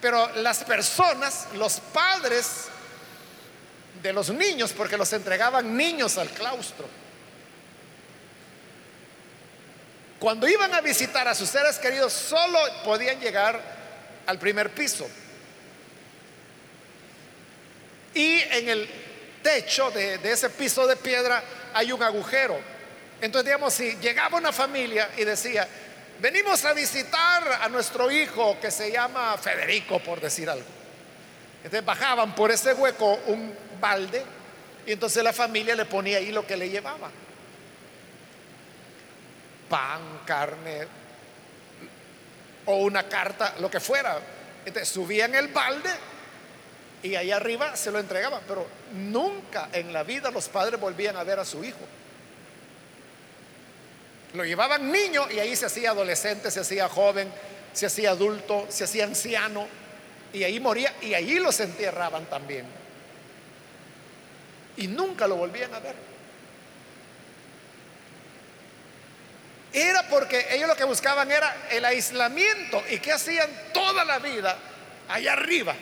Pero 0.00 0.28
las 0.36 0.64
personas, 0.64 1.48
los 1.54 1.80
padres 1.80 2.66
de 4.02 4.12
los 4.12 4.30
niños, 4.30 4.72
porque 4.72 4.96
los 4.96 5.12
entregaban 5.12 5.76
niños 5.76 6.18
al 6.18 6.28
claustro, 6.30 6.88
Cuando 10.18 10.48
iban 10.48 10.72
a 10.74 10.80
visitar 10.80 11.28
a 11.28 11.34
sus 11.34 11.48
seres 11.48 11.78
queridos, 11.78 12.12
solo 12.12 12.58
podían 12.84 13.20
llegar 13.20 13.60
al 14.26 14.38
primer 14.38 14.70
piso. 14.70 15.06
Y 18.16 18.40
en 18.50 18.68
el 18.70 18.88
techo 19.42 19.90
de, 19.90 20.18
ese 20.24 20.48
piso 20.48 20.86
de 20.86 20.96
piedra 20.96 21.42
hay 21.74 21.92
un 21.92 22.02
agujero. 22.02 22.58
Entonces, 23.20 23.44
digamos, 23.44 23.74
si 23.74 23.94
llegaba 23.96 24.38
una 24.38 24.52
familia 24.52 25.10
y 25.18 25.24
decía, 25.24 25.68
venimos 26.18 26.64
a 26.64 26.72
visitar 26.72 27.60
a 27.60 27.68
nuestro 27.68 28.10
hijo 28.10 28.58
que 28.58 28.70
se 28.70 28.90
llama 28.90 29.36
Federico, 29.36 29.98
por 30.00 30.18
decir 30.18 30.48
algo. 30.48 30.64
Entonces 31.58 31.84
bajaban 31.84 32.34
por 32.34 32.50
ese 32.50 32.72
hueco 32.72 33.20
un 33.26 33.54
balde 33.78 34.24
y 34.86 34.92
entonces 34.92 35.22
la 35.22 35.34
familia 35.34 35.74
le 35.74 35.84
ponía 35.84 36.16
ahí 36.16 36.32
lo 36.32 36.46
que 36.46 36.56
le 36.56 36.70
llevaba. 36.70 37.10
Pan, 39.68 40.20
carne 40.24 40.86
o 42.64 42.76
una 42.76 43.02
carta, 43.02 43.56
lo 43.60 43.70
que 43.70 43.78
fuera. 43.78 44.18
Entonces 44.64 44.88
subían 44.88 45.34
el 45.34 45.48
balde 45.48 45.90
y 47.06 47.16
ahí 47.16 47.30
arriba 47.30 47.76
se 47.76 47.90
lo 47.90 47.98
entregaban, 47.98 48.42
pero 48.48 48.66
nunca 48.92 49.68
en 49.72 49.92
la 49.92 50.02
vida 50.02 50.30
los 50.30 50.48
padres 50.48 50.80
volvían 50.80 51.16
a 51.16 51.24
ver 51.24 51.38
a 51.38 51.44
su 51.44 51.62
hijo. 51.64 51.78
Lo 54.34 54.44
llevaban 54.44 54.90
niño 54.90 55.30
y 55.30 55.38
ahí 55.38 55.54
se 55.54 55.66
hacía 55.66 55.90
adolescente, 55.90 56.50
se 56.50 56.60
hacía 56.60 56.88
joven, 56.88 57.30
se 57.72 57.86
hacía 57.86 58.10
adulto, 58.10 58.66
se 58.68 58.84
hacía 58.84 59.04
anciano 59.04 59.66
y 60.32 60.42
ahí 60.42 60.58
moría 60.60 60.92
y 61.00 61.14
ahí 61.14 61.38
los 61.38 61.60
entierraban 61.60 62.26
también. 62.26 62.66
Y 64.76 64.88
nunca 64.88 65.26
lo 65.26 65.36
volvían 65.36 65.72
a 65.74 65.80
ver. 65.80 65.94
Era 69.72 70.08
porque 70.08 70.46
ellos 70.50 70.68
lo 70.68 70.76
que 70.76 70.84
buscaban 70.84 71.30
era 71.30 71.68
el 71.70 71.84
aislamiento 71.84 72.82
y 72.90 72.98
que 72.98 73.12
hacían 73.12 73.48
toda 73.72 74.04
la 74.04 74.18
vida 74.18 74.56
allá 75.08 75.34
arriba. 75.34 75.74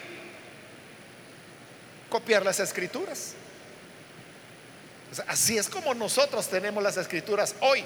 Copiar 2.14 2.44
las 2.44 2.61
escrituras. 2.61 3.35
así 5.27 5.59
es 5.59 5.68
como 5.68 5.92
nosotros 5.94 6.46
tenemos 6.46 6.81
las 6.81 6.96
escrituras 6.96 7.57
hoy. 7.59 7.85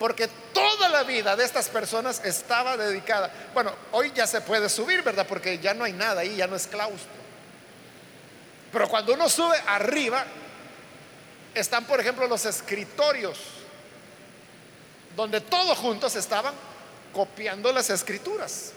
Porque 0.00 0.28
toda 0.52 0.88
la 0.88 1.04
vida 1.04 1.36
de 1.36 1.44
estas 1.44 1.68
personas 1.68 2.20
estaba 2.24 2.76
dedicada. 2.76 3.30
Bueno, 3.54 3.72
hoy 3.92 4.10
ya 4.16 4.26
se 4.26 4.40
puede 4.40 4.68
subir, 4.68 5.02
¿verdad? 5.04 5.28
Porque 5.28 5.60
ya 5.60 5.74
no 5.74 5.84
hay 5.84 5.92
nada 5.92 6.22
ahí, 6.22 6.34
ya 6.34 6.48
no 6.48 6.56
es 6.56 6.66
claustro. 6.66 7.12
Pero 8.72 8.88
cuando 8.88 9.14
uno 9.14 9.28
sube 9.28 9.56
arriba, 9.68 10.24
están, 11.54 11.84
por 11.84 12.00
ejemplo, 12.00 12.26
los 12.26 12.46
escritorios, 12.46 13.38
donde 15.14 15.40
todos 15.40 15.78
juntos 15.78 16.16
estaban 16.16 16.52
copiando 17.12 17.72
las 17.72 17.90
escrituras. 17.90 18.72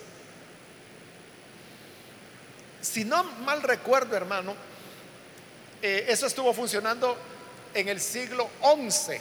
Si 2.82 3.06
no 3.06 3.24
mal 3.24 3.62
recuerdo, 3.62 4.16
hermano, 4.16 4.56
eh, 5.82 6.06
eso 6.08 6.28
estuvo 6.28 6.54
funcionando 6.54 7.18
en 7.74 7.88
el 7.88 8.02
siglo 8.02 8.50
XI 8.62 9.20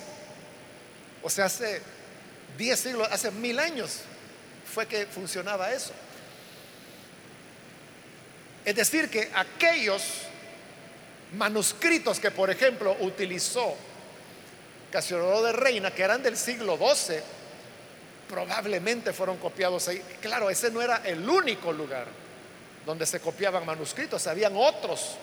o 1.23 1.29
sea, 1.29 1.47
hace 1.47 1.83
10 2.57 2.81
siglos, 2.81 3.09
hace 3.11 3.31
mil 3.31 3.59
años 3.59 4.01
fue 4.73 4.87
que 4.87 5.07
funcionaba 5.07 5.73
eso. 5.73 5.93
Es 8.65 8.75
decir, 8.75 9.11
que 9.11 9.31
aquellos 9.35 10.03
manuscritos 11.33 12.21
que, 12.21 12.31
por 12.31 12.51
ejemplo, 12.51 12.97
utilizó 13.01 13.75
Casiodoro 14.91 15.43
de 15.43 15.53
Reina, 15.53 15.91
que 15.91 16.03
eran 16.03 16.23
del 16.23 16.37
siglo 16.37 16.77
XII, 16.77 17.21
probablemente 18.29 19.13
fueron 19.13 19.37
copiados 19.39 19.89
ahí. 19.89 20.03
Claro, 20.21 20.51
ese 20.51 20.71
no 20.71 20.81
era 20.81 21.03
el 21.05 21.29
único 21.29 21.73
lugar 21.73 22.07
donde 22.87 23.07
se 23.07 23.21
copiaban 23.21 23.65
manuscritos, 23.67 24.27
habían 24.27 24.55
otros, 24.57 25.17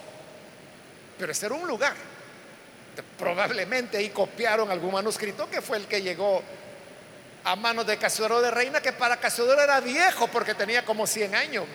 pero 1.17 1.31
ese 1.31 1.47
era 1.47 1.55
un 1.55 1.67
lugar. 1.67 1.95
Probablemente 3.17 3.97
ahí 3.97 4.09
copiaron 4.09 4.71
algún 4.71 4.93
manuscrito 4.93 5.49
que 5.49 5.61
fue 5.61 5.77
el 5.77 5.87
que 5.87 6.01
llegó 6.01 6.41
a 7.43 7.55
manos 7.55 7.85
de 7.87 7.97
Casiodoro 7.97 8.41
de 8.41 8.51
Reina, 8.51 8.81
que 8.81 8.91
para 8.91 9.17
Casiodoro 9.17 9.61
era 9.61 9.79
viejo 9.79 10.27
porque 10.27 10.53
tenía 10.53 10.83
como 10.83 11.05
100 11.05 11.35
años. 11.35 11.65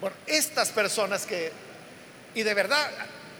Bueno, 0.00 0.16
estas 0.26 0.70
personas 0.70 1.26
que, 1.26 1.52
y 2.34 2.42
de 2.42 2.54
verdad, 2.54 2.90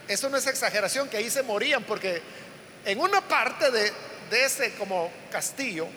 eso 0.07 0.29
no 0.29 0.37
es 0.37 0.45
exageración, 0.45 1.09
que 1.09 1.17
ahí 1.17 1.29
se 1.29 1.41
morían 1.41 1.83
porque 1.83 2.21
en 2.85 2.99
una 2.99 3.21
parte 3.21 3.71
de, 3.71 3.91
de 4.29 4.45
ese 4.45 4.73
como 4.75 5.11
castillo 5.31 5.87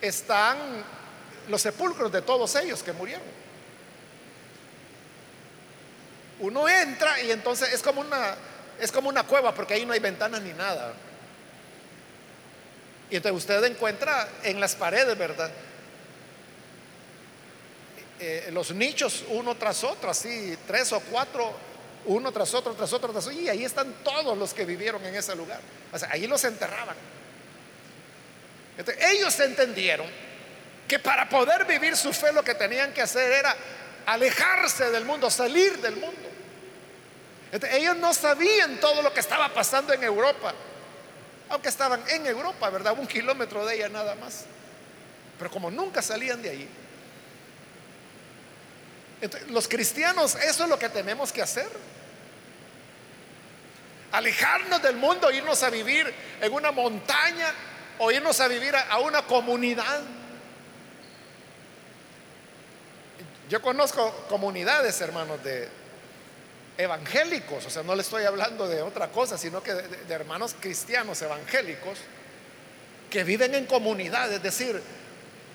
están 0.00 0.56
los 1.48 1.62
sepulcros 1.62 2.12
de 2.12 2.22
todos 2.22 2.54
ellos 2.56 2.82
que 2.82 2.92
murieron. 2.92 3.26
Uno 6.40 6.68
entra 6.68 7.20
y 7.20 7.32
entonces 7.32 7.72
es 7.72 7.82
como 7.82 8.00
una, 8.00 8.36
es 8.78 8.92
como 8.92 9.08
una 9.08 9.24
cueva 9.24 9.54
porque 9.54 9.74
ahí 9.74 9.84
no 9.84 9.92
hay 9.92 10.00
ventanas 10.00 10.40
ni 10.40 10.52
nada. 10.52 10.92
Y 13.10 13.16
entonces 13.16 13.42
usted 13.42 13.64
encuentra 13.64 14.28
en 14.44 14.60
las 14.60 14.74
paredes, 14.74 15.16
¿verdad? 15.16 15.50
Eh, 18.20 18.50
los 18.52 18.72
nichos 18.72 19.24
uno 19.28 19.56
tras 19.56 19.82
otro, 19.84 20.10
así, 20.10 20.56
tres 20.66 20.92
o 20.92 21.00
cuatro, 21.00 21.52
uno 22.06 22.30
tras 22.30 22.52
otro, 22.54 22.74
tras 22.74 22.92
otro, 22.92 23.10
tras 23.10 23.26
otro. 23.26 23.38
Y 23.38 23.48
ahí 23.48 23.64
están 23.64 23.92
todos 24.04 24.36
los 24.36 24.52
que 24.52 24.64
vivieron 24.64 25.04
en 25.06 25.14
ese 25.14 25.34
lugar. 25.34 25.60
O 25.92 25.98
sea, 25.98 26.10
ahí 26.12 26.26
los 26.26 26.44
enterraban. 26.44 26.96
Entonces, 28.76 29.04
ellos 29.12 29.38
entendieron 29.40 30.06
que 30.88 30.98
para 30.98 31.28
poder 31.28 31.66
vivir 31.66 31.96
su 31.96 32.12
fe 32.12 32.32
lo 32.32 32.42
que 32.42 32.54
tenían 32.54 32.92
que 32.92 33.02
hacer 33.02 33.30
era 33.30 33.54
alejarse 34.06 34.90
del 34.90 35.04
mundo, 35.04 35.30
salir 35.30 35.78
del 35.78 35.96
mundo 35.96 36.28
ellos 37.50 37.96
no 37.96 38.12
sabían 38.12 38.78
todo 38.78 39.02
lo 39.02 39.12
que 39.12 39.20
estaba 39.20 39.52
pasando 39.52 39.92
en 39.92 40.02
Europa, 40.02 40.52
aunque 41.48 41.68
estaban 41.68 42.02
en 42.08 42.26
Europa, 42.26 42.68
¿verdad? 42.70 42.94
Un 42.98 43.06
kilómetro 43.06 43.64
de 43.64 43.76
ella 43.76 43.88
nada 43.88 44.14
más. 44.16 44.44
Pero 45.38 45.50
como 45.50 45.70
nunca 45.70 46.02
salían 46.02 46.42
de 46.42 46.50
ahí. 46.50 46.68
los 49.48 49.66
cristianos, 49.66 50.34
eso 50.36 50.64
es 50.64 50.68
lo 50.68 50.78
que 50.78 50.88
tenemos 50.88 51.32
que 51.32 51.42
hacer. 51.42 51.68
Alejarnos 54.12 54.82
del 54.82 54.96
mundo, 54.96 55.30
irnos 55.30 55.62
a 55.62 55.70
vivir 55.70 56.12
en 56.40 56.52
una 56.52 56.70
montaña 56.70 57.52
o 57.98 58.10
irnos 58.10 58.40
a 58.40 58.48
vivir 58.48 58.74
a 58.76 58.98
una 58.98 59.22
comunidad. 59.22 60.00
Yo 63.48 63.62
conozco 63.62 64.26
comunidades, 64.28 65.00
hermanos, 65.00 65.42
de, 65.42 65.68
evangélicos, 66.78 67.66
o 67.66 67.70
sea, 67.70 67.82
no 67.82 67.96
le 67.96 68.02
estoy 68.02 68.24
hablando 68.24 68.68
de 68.68 68.82
otra 68.82 69.08
cosa, 69.08 69.36
sino 69.36 69.62
que 69.62 69.74
de, 69.74 70.14
hermanos 70.14 70.54
cristianos 70.58 71.20
evangélicos 71.20 71.98
que 73.10 73.24
viven 73.24 73.54
en 73.56 73.66
comunidad, 73.66 74.32
es 74.32 74.42
decir, 74.42 74.80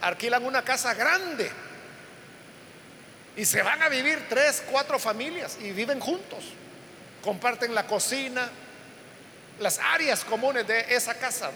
alquilan 0.01 0.45
una 0.45 0.63
casa 0.63 0.93
grande 0.93 1.49
y 3.37 3.45
se 3.45 3.61
van 3.61 3.81
a 3.81 3.89
vivir 3.89 4.25
tres, 4.27 4.61
cuatro 4.69 4.99
familias 4.99 5.57
y 5.61 5.71
viven 5.71 6.01
juntos, 6.01 6.43
comparten 7.23 7.73
la 7.73 7.87
cocina, 7.87 8.49
las 9.59 9.79
áreas 9.79 10.25
comunes 10.25 10.67
de 10.67 10.93
esa 10.93 11.13
casa. 11.13 11.51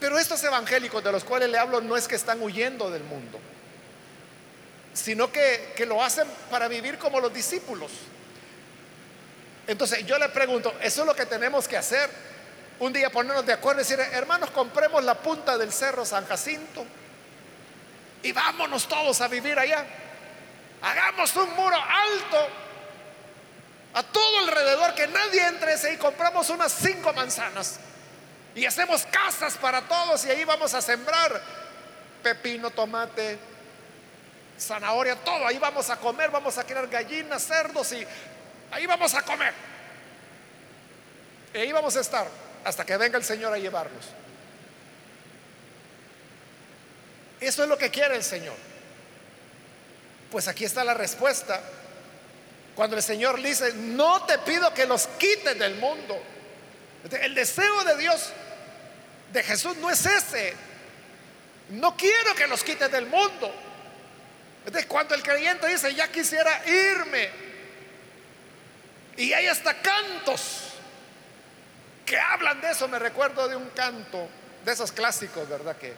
Pero 0.00 0.18
estos 0.18 0.42
evangélicos 0.44 1.02
de 1.02 1.12
los 1.12 1.24
cuales 1.24 1.48
le 1.48 1.58
hablo 1.58 1.80
no 1.80 1.96
es 1.96 2.08
que 2.08 2.16
están 2.16 2.42
huyendo 2.42 2.90
del 2.90 3.04
mundo 3.04 3.40
sino 4.94 5.30
que, 5.30 5.74
lo 5.86 6.02
hacen 6.02 6.26
para 6.50 6.68
vivir 6.68 6.98
como 6.98 7.20
los 7.20 7.34
discípulos. 7.34 7.90
Entonces 9.66 10.06
yo 10.06 10.18
le 10.18 10.28
pregunto, 10.28 10.72
¿eso 10.80 11.02
es 11.02 11.06
lo 11.06 11.14
que 11.14 11.26
tenemos 11.26 11.66
que 11.66 11.76
hacer? 11.76 12.08
Un 12.78 12.92
día 12.92 13.10
ponernos 13.10 13.44
de 13.44 13.52
acuerdo 13.52 13.80
y 13.80 13.84
decir, 13.84 13.98
hermanos, 14.00 14.50
compremos 14.50 15.04
la 15.04 15.14
punta 15.14 15.58
del 15.58 15.72
cerro 15.72 16.04
San 16.04 16.26
Jacinto 16.26 16.84
y 18.22 18.32
vámonos 18.32 18.86
todos 18.88 19.20
a 19.20 19.28
vivir 19.28 19.58
allá. 19.58 19.84
Hagamos 20.80 21.34
un 21.36 21.54
muro 21.54 21.76
alto 21.76 22.48
a 23.94 24.02
todo 24.02 24.38
alrededor, 24.40 24.94
que 24.94 25.06
nadie 25.06 25.46
entre 25.46 25.74
ese 25.74 25.92
y 25.92 25.96
compramos 25.96 26.50
unas 26.50 26.72
cinco 26.72 27.12
manzanas 27.12 27.78
y 28.54 28.66
hacemos 28.66 29.04
casas 29.06 29.56
para 29.56 29.82
todos 29.82 30.24
y 30.26 30.30
ahí 30.30 30.44
vamos 30.44 30.74
a 30.74 30.80
sembrar 30.80 31.40
pepino, 32.22 32.70
tomate, 32.70 33.38
zanahoria, 34.58 35.16
todo. 35.16 35.46
Ahí 35.46 35.58
vamos 35.58 35.90
a 35.90 35.96
comer, 35.96 36.30
vamos 36.30 36.56
a 36.58 36.64
criar 36.64 36.88
gallinas, 36.88 37.42
cerdos 37.44 37.92
y 37.92 38.06
ahí 38.70 38.86
vamos 38.86 39.14
a 39.14 39.22
comer. 39.22 39.52
Y 41.52 41.58
ahí 41.58 41.72
vamos 41.72 41.96
a 41.96 42.00
estar 42.00 42.26
hasta 42.64 42.84
que 42.84 42.96
venga 42.96 43.18
el 43.18 43.24
Señor 43.24 43.52
a 43.52 43.58
llevarnos. 43.58 44.06
Eso 47.40 47.62
es 47.62 47.68
lo 47.68 47.76
que 47.76 47.90
quiere 47.90 48.16
el 48.16 48.24
Señor. 48.24 48.56
Pues 50.30 50.48
aquí 50.48 50.64
está 50.64 50.82
la 50.82 50.94
respuesta. 50.94 51.60
Cuando 52.74 52.96
el 52.96 53.02
Señor 53.02 53.40
dice, 53.40 53.72
no 53.74 54.24
te 54.24 54.38
pido 54.38 54.72
que 54.74 54.86
los 54.86 55.06
quites 55.18 55.58
del 55.58 55.76
mundo. 55.76 56.20
El 57.20 57.34
deseo 57.34 57.84
de 57.84 57.96
Dios, 57.98 58.32
de 59.34 59.42
Jesús, 59.42 59.76
no 59.76 59.90
es 59.90 60.06
ese. 60.06 60.54
No 61.70 61.96
quiero 61.96 62.34
que 62.36 62.46
los 62.46 62.62
quites 62.62 62.90
del 62.90 63.06
mundo 63.06 63.52
Entonces, 64.60 64.86
cuando 64.86 65.14
el 65.14 65.22
creyente 65.22 65.66
dice, 65.66 65.94
ya 65.94 66.10
quisiera 66.10 66.62
irme, 66.66 67.28
y 69.16 69.32
hay 69.32 69.46
hasta 69.46 69.74
cantos 69.80 70.74
que 72.06 72.18
hablan 72.18 72.60
de 72.60 72.70
eso, 72.70 72.88
me 72.88 72.98
recuerdo 72.98 73.48
de 73.48 73.56
un 73.56 73.68
canto, 73.70 74.28
de 74.64 74.72
esos 74.72 74.92
clásicos, 74.92 75.48
¿verdad? 75.48 75.76
Que, 75.76 75.94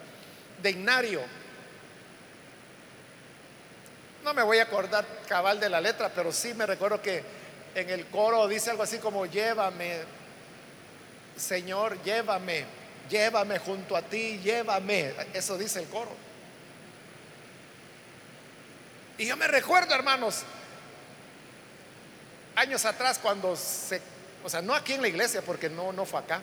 de 0.63 0.71
Ignario. 0.71 1.21
No 4.25 4.35
me 4.35 4.43
voy 4.43 4.59
a 4.59 4.65
acordar 4.65 5.05
cabal 5.29 5.61
de 5.61 5.69
la 5.69 5.81
letra, 5.81 6.11
pero 6.15 6.33
sí 6.33 6.55
me 6.55 6.67
recuerdo 6.67 7.01
que 7.01 7.23
en 7.75 7.91
el 7.91 8.07
coro 8.07 8.49
dice 8.49 8.71
algo 8.71 8.83
así 8.83 8.99
como, 8.99 9.27
llévame, 9.27 10.01
Señor, 11.37 12.03
llévame, 12.03 12.65
llévame 13.09 13.59
junto 13.59 13.97
a 13.97 14.03
ti, 14.03 14.39
llévame. 14.43 15.13
Eso 15.33 15.57
dice 15.57 15.81
el 15.81 15.87
coro. 15.87 16.15
Y 19.19 19.27
yo 19.27 19.37
me 19.37 19.49
recuerdo, 19.49 19.95
hermanos, 19.95 20.43
años 22.55 22.85
atrás 22.85 23.19
cuando 23.19 23.57
se, 23.57 24.01
o 24.45 24.51
sea, 24.51 24.63
no 24.63 24.75
aquí 24.75 24.93
en 24.93 25.03
la 25.03 25.09
iglesia, 25.09 25.43
porque 25.43 25.71
no, 25.71 25.93
no 25.93 26.05
fue 26.05 26.21
acá, 26.21 26.43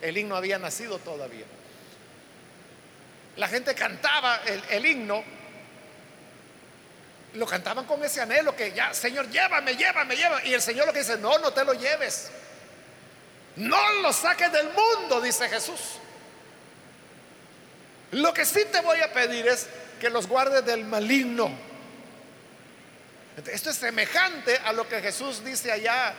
el 0.00 0.16
himno 0.16 0.36
había 0.36 0.58
nacido 0.58 0.98
todavía. 0.98 1.44
La 3.36 3.48
gente 3.48 3.74
cantaba 3.74 4.40
el, 4.70 4.84
himno, 4.84 5.22
lo 7.34 7.46
cantaban 7.46 7.84
con 7.84 8.02
ese 8.02 8.20
anhelo 8.20 8.56
que 8.56 8.72
ya, 8.72 8.92
Señor, 8.92 9.28
llévame, 9.30 9.76
llévame, 9.76 10.16
llévame. 10.16 10.48
Y 10.48 10.54
el 10.54 10.62
Señor 10.62 10.86
lo 10.86 10.92
que 10.92 11.00
dice, 11.00 11.18
no, 11.18 11.38
no 11.38 11.52
te 11.52 11.64
lo 11.64 11.74
lleves. 11.74 12.30
No 13.56 13.92
lo 14.02 14.12
saques 14.12 14.52
del 14.52 14.68
mundo, 14.68 15.20
dice 15.20 15.48
Jesús. 15.48 15.98
Lo 18.12 18.34
que 18.34 18.44
sí 18.44 18.60
te 18.72 18.80
voy 18.80 19.00
a 19.00 19.12
pedir 19.12 19.46
es 19.46 19.68
que 20.00 20.10
los 20.10 20.26
guardes 20.26 20.64
del 20.64 20.84
maligno. 20.84 21.50
Esto 23.46 23.70
es 23.70 23.76
semejante 23.76 24.56
a 24.58 24.72
lo 24.72 24.88
que 24.88 25.00
Jesús 25.00 25.44
dice 25.44 25.70
allá 25.70 26.14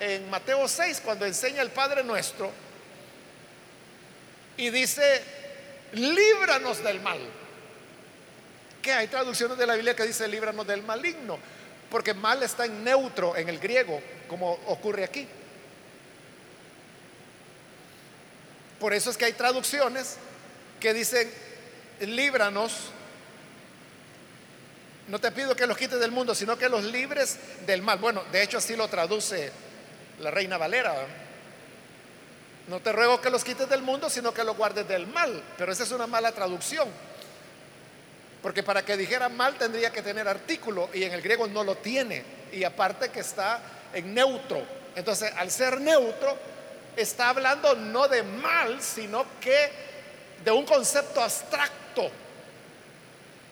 en 0.00 0.28
Mateo 0.30 0.66
6 0.66 1.02
cuando 1.04 1.26
enseña 1.26 1.62
el 1.62 1.70
Padre 1.70 2.02
nuestro 2.02 2.50
y 4.56 4.70
dice, 4.70 5.22
líbranos 5.92 6.82
del 6.82 7.00
mal. 7.00 7.20
Que 8.80 8.92
hay 8.92 9.08
traducciones 9.08 9.58
de 9.58 9.66
la 9.66 9.74
Biblia 9.74 9.94
que 9.94 10.04
dice, 10.04 10.28
líbranos 10.28 10.66
del 10.66 10.82
maligno, 10.82 11.38
porque 11.90 12.14
mal 12.14 12.42
está 12.42 12.64
en 12.64 12.82
neutro 12.82 13.36
en 13.36 13.48
el 13.48 13.58
griego, 13.58 14.00
como 14.28 14.52
ocurre 14.66 15.04
aquí. 15.04 15.26
Por 18.80 18.92
eso 18.92 19.10
es 19.10 19.16
que 19.16 19.24
hay 19.24 19.32
traducciones 19.32 20.16
que 20.80 20.92
dicen, 20.92 21.30
líbranos 22.00 22.92
no 25.08 25.20
te 25.20 25.30
pido 25.30 25.54
que 25.54 25.66
los 25.66 25.76
quites 25.76 26.00
del 26.00 26.10
mundo, 26.10 26.34
sino 26.34 26.58
que 26.58 26.68
los 26.68 26.82
libres 26.84 27.38
del 27.64 27.82
mal. 27.82 27.98
Bueno, 27.98 28.24
de 28.32 28.42
hecho 28.42 28.58
así 28.58 28.74
lo 28.74 28.88
traduce 28.88 29.52
la 30.18 30.30
reina 30.30 30.58
Valera. 30.58 30.94
No 32.66 32.80
te 32.80 32.90
ruego 32.90 33.20
que 33.20 33.30
los 33.30 33.44
quites 33.44 33.68
del 33.68 33.82
mundo, 33.82 34.10
sino 34.10 34.34
que 34.34 34.42
los 34.42 34.56
guardes 34.56 34.88
del 34.88 35.06
mal. 35.06 35.42
Pero 35.56 35.70
esa 35.70 35.84
es 35.84 35.92
una 35.92 36.08
mala 36.08 36.32
traducción. 36.32 36.88
Porque 38.42 38.64
para 38.64 38.84
que 38.84 38.96
dijera 38.96 39.28
mal 39.28 39.54
tendría 39.54 39.92
que 39.92 40.02
tener 40.02 40.26
artículo 40.26 40.90
y 40.92 41.04
en 41.04 41.12
el 41.12 41.22
griego 41.22 41.46
no 41.46 41.62
lo 41.62 41.76
tiene. 41.76 42.24
Y 42.50 42.64
aparte 42.64 43.10
que 43.10 43.20
está 43.20 43.60
en 43.92 44.12
neutro. 44.12 44.60
Entonces, 44.96 45.32
al 45.36 45.52
ser 45.52 45.80
neutro, 45.80 46.36
está 46.96 47.28
hablando 47.28 47.74
no 47.74 48.08
de 48.08 48.22
mal, 48.22 48.82
sino 48.82 49.26
que 49.40 49.70
de 50.44 50.50
un 50.50 50.64
concepto 50.64 51.20
abstracto 51.20 52.10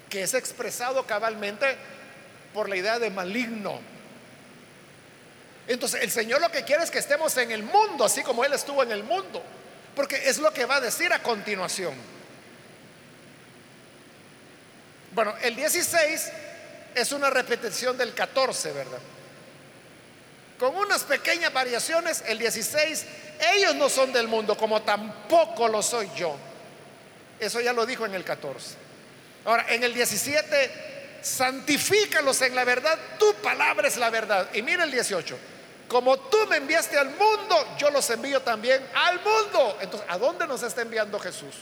que 0.08 0.22
es 0.22 0.34
expresado 0.34 1.04
cabalmente 1.06 1.76
por 2.52 2.68
la 2.68 2.76
idea 2.76 2.98
de 2.98 3.10
maligno. 3.10 3.80
Entonces 5.66 6.02
el 6.02 6.10
Señor 6.10 6.40
lo 6.40 6.50
que 6.50 6.64
quiere 6.64 6.84
es 6.84 6.90
que 6.90 6.98
estemos 6.98 7.36
en 7.36 7.50
el 7.50 7.62
mundo, 7.62 8.04
así 8.04 8.22
como 8.22 8.44
Él 8.44 8.52
estuvo 8.52 8.82
en 8.82 8.92
el 8.92 9.02
mundo, 9.02 9.42
porque 9.96 10.28
es 10.28 10.38
lo 10.38 10.52
que 10.52 10.66
va 10.66 10.76
a 10.76 10.80
decir 10.80 11.12
a 11.12 11.22
continuación. 11.22 11.94
Bueno, 15.12 15.34
el 15.42 15.56
16 15.56 16.32
es 16.94 17.12
una 17.12 17.30
repetición 17.30 17.96
del 17.96 18.14
14, 18.14 18.72
¿verdad? 18.72 18.98
Con 20.58 20.76
unas 20.76 21.02
pequeñas 21.02 21.52
variaciones, 21.52 22.22
el 22.26 22.38
16, 22.38 23.06
ellos 23.54 23.74
no 23.74 23.88
son 23.88 24.12
del 24.12 24.28
mundo, 24.28 24.56
como 24.56 24.82
tampoco 24.82 25.68
lo 25.68 25.82
soy 25.82 26.08
yo. 26.16 26.36
Eso 27.40 27.60
ya 27.60 27.72
lo 27.72 27.84
dijo 27.84 28.06
en 28.06 28.14
el 28.14 28.24
14. 28.24 28.76
Ahora, 29.44 29.66
en 29.68 29.82
el 29.82 29.92
17, 29.92 31.18
santifícalos 31.22 32.40
en 32.42 32.54
la 32.54 32.64
verdad, 32.64 32.98
tu 33.18 33.34
palabra 33.36 33.88
es 33.88 33.96
la 33.96 34.10
verdad. 34.10 34.48
Y 34.54 34.62
mira 34.62 34.84
el 34.84 34.90
18, 34.90 35.36
como 35.88 36.18
tú 36.18 36.38
me 36.48 36.56
enviaste 36.56 36.98
al 36.98 37.10
mundo, 37.10 37.76
yo 37.78 37.90
los 37.90 38.08
envío 38.10 38.40
también 38.42 38.84
al 38.94 39.20
mundo. 39.20 39.78
Entonces, 39.80 40.08
¿a 40.10 40.18
dónde 40.18 40.46
nos 40.46 40.62
está 40.62 40.82
enviando 40.82 41.18
Jesús? 41.18 41.54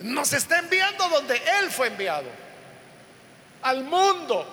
Nos 0.00 0.32
está 0.32 0.58
enviando 0.58 1.08
donde 1.08 1.36
Él 1.60 1.70
fue 1.70 1.86
enviado, 1.86 2.28
al 3.66 3.82
mundo. 3.82 4.46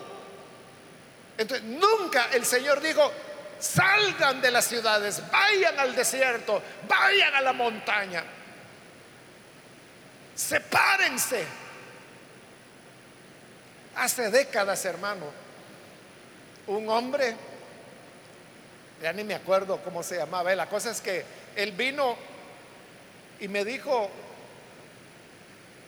Entonces, 1.38 1.64
nunca 1.68 2.30
el 2.34 2.44
Señor 2.46 2.82
dijo, 2.82 3.12
salgan 3.60 4.42
de 4.42 4.50
las 4.50 4.66
ciudades, 4.66 5.22
vayan 5.32 5.80
al 5.80 5.96
desierto, 5.96 6.62
vayan 6.88 7.36
a 7.36 7.42
la 7.42 7.54
montaña. 7.54 8.24
Sepárense. 10.36 11.46
Hace 13.96 14.32
décadas, 14.32 14.84
hermano, 14.86 15.28
un 16.66 16.90
hombre, 16.90 17.36
ya 19.00 19.14
ni 19.14 19.24
me 19.24 19.36
acuerdo 19.36 19.80
cómo 19.84 20.02
se 20.02 20.18
llamaba, 20.18 20.56
la 20.56 20.68
cosa 20.68 20.90
es 20.90 21.00
que 21.00 21.24
él 21.56 21.74
vino 21.74 22.18
y 23.40 23.48
me 23.48 23.64
dijo 23.64 24.10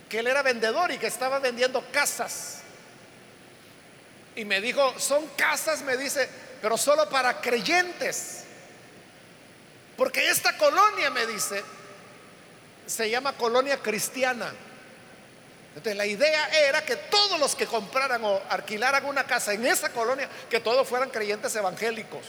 que 0.08 0.20
él 0.20 0.28
era 0.28 0.44
vendedor 0.44 0.92
y 0.92 1.00
que 1.00 1.08
estaba 1.08 1.40
vendiendo 1.40 1.84
casas. 1.92 2.62
Y 4.36 4.46
me 4.46 4.62
dijo, 4.62 5.00
son 5.00 5.28
casas, 5.38 5.82
me 5.82 5.96
dice, 5.98 6.28
pero 6.62 6.78
solo 6.78 7.10
para 7.10 7.40
creyentes. 7.40 8.44
Porque 9.96 10.30
esta 10.30 10.58
colonia, 10.58 11.10
me 11.10 11.26
dice, 11.26 11.64
se 12.86 13.10
llama 13.10 13.34
colonia 13.34 13.78
cristiana. 13.78 14.54
Entonces 15.70 15.98
la 15.98 16.06
idea 16.06 16.48
era 16.68 16.86
que 16.86 16.96
todos 16.96 17.40
los 17.40 17.56
que 17.56 17.66
compraran 17.66 18.24
o 18.24 18.42
alquilaran 18.50 19.06
una 19.06 19.26
casa 19.26 19.54
en 19.54 19.66
esa 19.66 19.90
colonia, 19.90 20.30
que 20.50 20.60
todos 20.60 20.88
fueran 20.88 21.10
creyentes 21.10 21.56
evangélicos. 21.56 22.26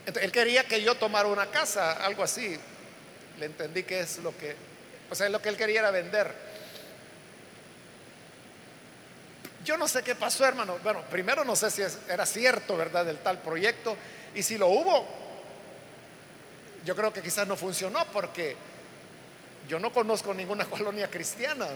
Entonces 0.00 0.24
él 0.24 0.32
quería 0.32 0.64
que 0.64 0.82
yo 0.82 0.94
tomara 0.96 1.28
una 1.28 1.46
casa, 1.46 1.92
algo 1.92 2.22
así. 2.22 2.58
Le 3.38 3.46
entendí 3.46 3.82
que 3.82 4.00
es 4.00 4.18
lo 4.18 4.36
que, 4.36 4.56
o 5.10 5.28
lo 5.28 5.42
que 5.42 5.48
él 5.48 5.56
quería 5.56 5.80
era 5.80 5.90
vender. 5.90 6.32
Yo 9.66 9.76
no 9.76 9.88
sé 9.88 10.04
qué 10.04 10.14
pasó, 10.14 10.46
hermano. 10.46 10.78
Bueno, 10.84 11.02
primero 11.10 11.44
no 11.44 11.56
sé 11.56 11.72
si 11.72 11.82
era 12.08 12.24
cierto, 12.24 12.76
¿verdad?, 12.76 13.04
del 13.04 13.18
tal 13.18 13.42
proyecto. 13.42 13.96
Y 14.32 14.44
si 14.44 14.56
lo 14.56 14.68
hubo, 14.68 15.04
yo 16.84 16.94
creo 16.94 17.12
que 17.12 17.20
quizás 17.20 17.48
no 17.48 17.56
funcionó 17.56 18.06
porque 18.12 18.54
yo 19.68 19.80
no 19.80 19.92
conozco 19.92 20.32
ninguna 20.32 20.64
colonia 20.70 21.10
cristiana. 21.10 21.66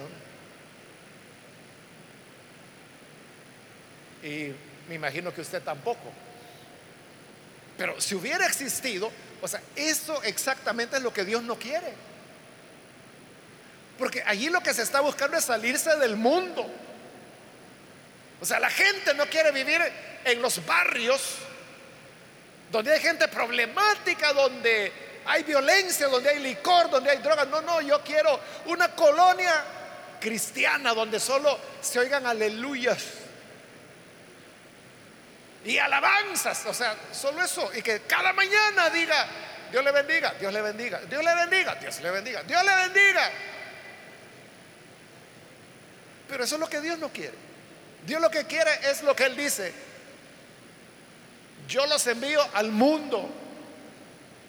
Y 4.22 4.53
me 4.88 4.95
imagino 4.95 5.34
que 5.34 5.41
usted 5.41 5.61
tampoco. 5.61 6.12
Pero 7.76 8.01
si 8.01 8.14
hubiera 8.14 8.47
existido, 8.47 9.11
o 9.43 9.49
sea, 9.49 9.61
eso 9.74 10.22
exactamente 10.22 10.97
es 10.97 11.03
lo 11.03 11.12
que 11.12 11.24
Dios 11.24 11.43
no 11.43 11.57
quiere. 11.57 11.93
Porque 13.99 14.22
allí 14.22 14.49
lo 14.49 14.61
que 14.61 14.74
se 14.74 14.82
está 14.82 15.01
buscando 15.01 15.36
es 15.36 15.45
salirse 15.45 15.97
del 15.97 16.14
mundo. 16.14 16.70
O 18.41 18.45
sea, 18.45 18.59
la 18.59 18.70
gente 18.70 19.14
no 19.14 19.26
quiere 19.26 19.51
vivir 19.51 19.80
en 20.24 20.41
los 20.41 20.64
barrios 20.64 21.36
donde 22.70 22.93
hay 22.93 23.01
gente 23.01 23.28
problemática, 23.28 24.32
donde 24.32 24.93
hay 25.26 25.43
violencia, 25.43 26.09
donde 26.09 26.30
hay 26.30 26.38
licor, 26.38 26.88
donde 26.88 27.11
hay 27.11 27.18
drogas. 27.18 27.49
No, 27.49 27.61
no, 27.61 27.80
yo 27.80 28.03
quiero 28.03 28.41
una 28.66 28.95
colonia 28.95 29.53
cristiana 30.20 30.95
donde 30.95 31.18
solo 31.18 31.59
se 31.80 31.99
oigan 31.99 32.26
aleluyas 32.26 33.05
y 35.64 35.76
alabanzas, 35.78 36.64
o 36.66 36.72
sea, 36.72 36.97
solo 37.12 37.43
eso, 37.43 37.70
y 37.74 37.82
que 37.82 38.01
cada 38.03 38.32
mañana 38.32 38.88
diga, 38.91 39.26
Dios 39.70 39.84
le 39.84 39.93
bendiga, 39.93 40.34
Dios 40.41 40.53
le 40.53 40.62
bendiga, 40.62 41.01
Dios 41.01 41.22
le 41.22 41.34
bendiga, 41.34 41.74
Dios 41.74 42.01
le 42.01 42.11
bendiga, 42.11 42.43
Dios 42.45 42.64
le 42.64 42.74
bendiga. 42.74 43.30
Pero 46.28 46.45
eso 46.45 46.55
es 46.55 46.61
lo 46.61 46.68
que 46.68 46.80
Dios 46.80 46.99
no 46.99 47.11
quiere. 47.11 47.49
Dios 48.07 48.20
lo 48.20 48.30
que 48.30 48.44
quiere 48.44 48.70
es 48.90 49.03
lo 49.03 49.14
que 49.14 49.24
Él 49.24 49.36
dice, 49.36 49.72
yo 51.68 51.86
los 51.86 52.07
envío 52.07 52.40
al 52.55 52.70
mundo. 52.70 53.28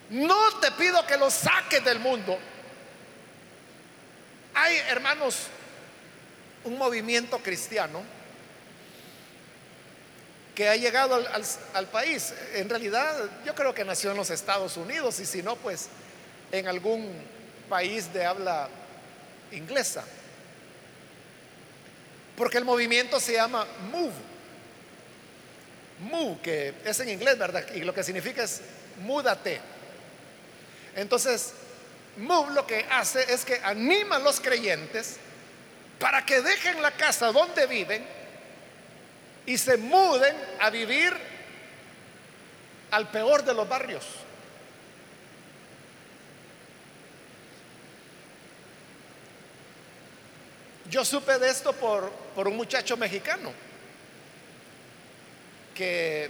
No 0.09 0.59
te 0.59 0.71
pido 0.71 1.05
que 1.05 1.17
los 1.17 1.33
saques 1.33 1.83
del 1.85 1.99
mundo. 1.99 2.37
Hay, 4.53 4.75
hermanos, 4.89 5.47
un 6.63 6.77
movimiento 6.77 7.39
cristiano 7.39 8.03
que 10.55 10.67
ha 10.67 10.75
llegado 10.75 11.15
al, 11.73 11.87
país. 11.87 12.33
En 12.53 12.69
realidad, 12.69 13.29
yo 13.45 13.55
creo 13.55 13.73
que 13.73 13.85
nació 13.85 14.11
en 14.11 14.17
los 14.17 14.29
Estados 14.29 14.75
Unidos 14.75 15.19
y 15.19 15.25
si 15.25 15.41
no, 15.41 15.55
pues 15.55 15.87
en 16.51 16.67
algún 16.67 17.09
país 17.69 18.11
de 18.13 18.25
habla 18.25 18.67
inglesa. 19.51 20.03
Porque 22.41 22.57
el 22.57 22.65
movimiento 22.65 23.19
se 23.19 23.33
llama 23.33 23.67
Move. 23.91 24.15
Move, 25.99 26.41
que 26.41 26.73
es 26.83 26.99
en 26.99 27.09
inglés, 27.09 27.37
¿verdad? 27.37 27.63
Y 27.75 27.81
lo 27.81 27.93
que 27.93 28.03
significa 28.03 28.41
es 28.41 28.61
múdate. 29.03 29.61
Entonces, 30.95 31.53
Move 32.17 32.55
lo 32.55 32.65
que 32.65 32.83
hace 32.89 33.31
es 33.31 33.45
que 33.45 33.61
anima 33.63 34.15
a 34.15 34.19
los 34.19 34.39
creyentes 34.39 35.17
para 35.99 36.25
que 36.25 36.41
dejen 36.41 36.81
la 36.81 36.89
casa 36.89 37.31
donde 37.31 37.67
viven 37.67 38.03
y 39.45 39.55
se 39.59 39.77
muden 39.77 40.35
a 40.61 40.71
vivir 40.71 41.13
al 42.89 43.07
peor 43.11 43.45
de 43.45 43.53
los 43.53 43.69
barrios. 43.69 44.03
Yo 50.91 51.03
supe 51.05 51.39
de 51.39 51.49
esto 51.49 51.73
por, 51.73 52.11
por 52.35 52.47
un 52.47 52.57
muchacho 52.57 52.97
mexicano 52.97 53.51
que 55.73 56.29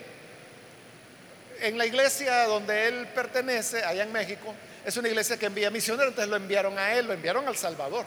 en 1.61 1.77
la 1.77 1.85
iglesia 1.85 2.45
donde 2.45 2.87
él 2.87 3.07
pertenece, 3.07 3.83
allá 3.83 4.03
en 4.03 4.11
México, 4.11 4.53
es 4.85 4.95
una 4.97 5.09
iglesia 5.09 5.37
que 5.37 5.47
envía 5.47 5.69
misioneros, 5.69 6.09
entonces 6.09 6.29
lo 6.29 6.35
enviaron 6.35 6.77
a 6.77 6.93
él, 6.93 7.07
lo 7.07 7.13
enviaron 7.13 7.47
al 7.47 7.57
Salvador. 7.57 8.05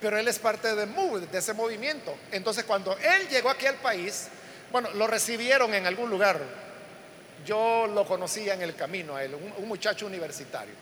Pero 0.00 0.18
él 0.18 0.28
es 0.28 0.38
parte 0.38 0.74
de 0.74 0.86
de 0.86 1.38
ese 1.38 1.54
movimiento. 1.54 2.14
Entonces 2.32 2.64
cuando 2.64 2.96
él 2.98 3.28
llegó 3.28 3.50
aquí 3.50 3.66
al 3.66 3.76
país, 3.76 4.28
bueno, 4.70 4.90
lo 4.92 5.06
recibieron 5.06 5.72
en 5.74 5.86
algún 5.86 6.10
lugar. 6.10 6.38
Yo 7.46 7.86
lo 7.86 8.06
conocía 8.06 8.54
en 8.54 8.62
el 8.62 8.74
camino 8.74 9.16
a 9.16 9.24
él, 9.24 9.34
un, 9.34 9.68
muchacho 9.68 10.06
universitario. 10.06 10.74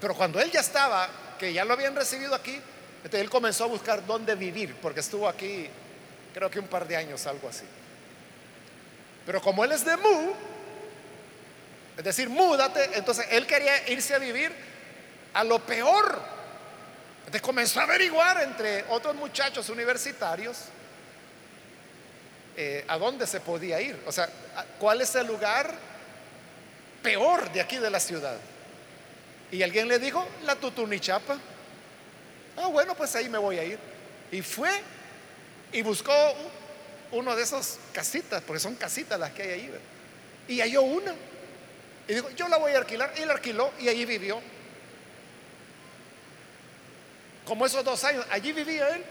Pero 0.00 0.14
cuando 0.14 0.40
él 0.40 0.50
ya 0.50 0.60
estaba, 0.60 1.08
que 1.38 1.52
ya 1.52 1.64
lo 1.64 1.74
habían 1.74 1.94
recibido 1.94 2.34
aquí, 2.34 2.60
entonces 2.98 3.20
él 3.20 3.30
comenzó 3.30 3.64
a 3.64 3.68
buscar 3.68 4.04
dónde 4.06 4.34
vivir, 4.34 4.74
porque 4.82 5.00
estuvo 5.00 5.28
aquí 5.28 5.68
creo 6.34 6.50
que 6.50 6.60
un 6.60 6.68
par 6.68 6.86
de 6.86 6.96
años, 6.96 7.26
algo 7.26 7.48
así. 7.48 7.64
Pero 9.26 9.40
como 9.40 9.64
él 9.64 9.72
es 9.72 9.84
de 9.84 9.96
Mu, 9.96 10.32
es 11.96 12.04
decir, 12.04 12.28
múdate, 12.28 12.96
entonces 12.96 13.26
él 13.30 13.46
quería 13.46 13.88
irse 13.90 14.14
a 14.14 14.18
vivir 14.18 14.52
a 15.34 15.42
lo 15.42 15.58
peor. 15.58 16.22
Entonces 17.18 17.42
comenzó 17.42 17.80
a 17.80 17.82
averiguar 17.82 18.40
entre 18.42 18.84
otros 18.88 19.16
muchachos 19.16 19.68
universitarios 19.68 20.66
eh, 22.56 22.84
a 22.86 22.96
dónde 22.98 23.26
se 23.26 23.40
podía 23.40 23.80
ir. 23.80 24.00
O 24.06 24.12
sea, 24.12 24.28
cuál 24.78 25.00
es 25.00 25.14
el 25.16 25.26
lugar 25.26 25.74
peor 27.02 27.50
de 27.52 27.60
aquí 27.60 27.78
de 27.78 27.90
la 27.90 28.00
ciudad. 28.00 28.36
Y 29.50 29.62
alguien 29.62 29.88
le 29.88 29.98
dijo, 29.98 30.26
la 30.44 30.54
Tutunichapa. 30.54 31.36
Ah, 32.60 32.66
bueno, 32.68 32.94
pues 32.94 33.14
ahí 33.14 33.28
me 33.28 33.38
voy 33.38 33.58
a 33.58 33.64
ir. 33.64 33.78
Y 34.32 34.42
fue 34.42 34.70
y 35.72 35.82
buscó 35.82 36.12
uno 37.12 37.36
de 37.36 37.42
esos 37.42 37.78
casitas, 37.92 38.42
porque 38.42 38.60
son 38.60 38.74
casitas 38.74 39.18
las 39.18 39.32
que 39.32 39.42
hay 39.42 39.50
ahí. 39.50 39.70
Y 40.48 40.60
halló 40.60 40.82
una. 40.82 41.14
Y 42.06 42.14
dijo, 42.14 42.30
yo 42.30 42.48
la 42.48 42.56
voy 42.56 42.72
a 42.72 42.78
alquilar. 42.78 43.12
Y 43.16 43.24
la 43.24 43.34
alquiló 43.34 43.72
y 43.78 43.88
allí 43.88 44.04
vivió. 44.04 44.40
Como 47.46 47.64
esos 47.64 47.84
dos 47.84 48.02
años, 48.04 48.26
allí 48.30 48.52
vivía 48.52 48.88
él. 48.88 49.04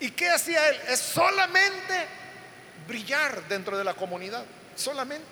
¿Y 0.00 0.10
qué 0.12 0.30
hacía 0.30 0.68
él? 0.68 0.80
Es 0.88 1.00
solamente 1.00 2.06
brillar 2.86 3.46
dentro 3.48 3.76
de 3.76 3.84
la 3.84 3.94
comunidad. 3.94 4.44
Solamente. 4.76 5.26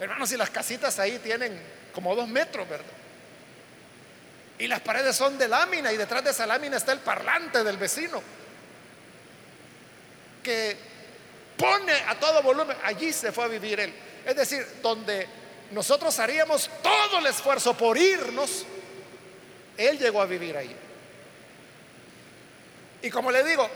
Hermanos, 0.00 0.28
si 0.28 0.36
las 0.36 0.50
casitas 0.50 0.98
ahí 0.98 1.18
tienen 1.18 1.60
como 1.92 2.16
dos 2.16 2.26
metros, 2.26 2.68
¿verdad? 2.68 3.01
Y 4.62 4.68
las 4.68 4.78
paredes 4.78 5.16
son 5.16 5.36
de 5.38 5.48
lámina 5.48 5.92
y 5.92 5.96
detrás 5.96 6.22
de 6.22 6.30
esa 6.30 6.46
lámina 6.46 6.76
está 6.76 6.92
el 6.92 7.00
parlante 7.00 7.64
del 7.64 7.76
vecino 7.76 8.22
que 10.40 10.76
pone 11.56 11.92
a 12.06 12.14
todo 12.14 12.40
volumen, 12.44 12.76
allí 12.84 13.12
se 13.12 13.32
fue 13.32 13.42
a 13.42 13.48
vivir 13.48 13.80
él. 13.80 13.92
Es 14.24 14.36
decir, 14.36 14.64
donde 14.80 15.26
nosotros 15.72 16.16
haríamos 16.20 16.70
todo 16.80 17.18
el 17.18 17.26
esfuerzo 17.26 17.76
por 17.76 17.98
irnos, 17.98 18.64
él 19.76 19.98
llegó 19.98 20.22
a 20.22 20.26
vivir 20.26 20.56
ahí. 20.56 20.76
Y 23.02 23.10
como 23.10 23.32
le 23.32 23.42
digo, 23.42 23.68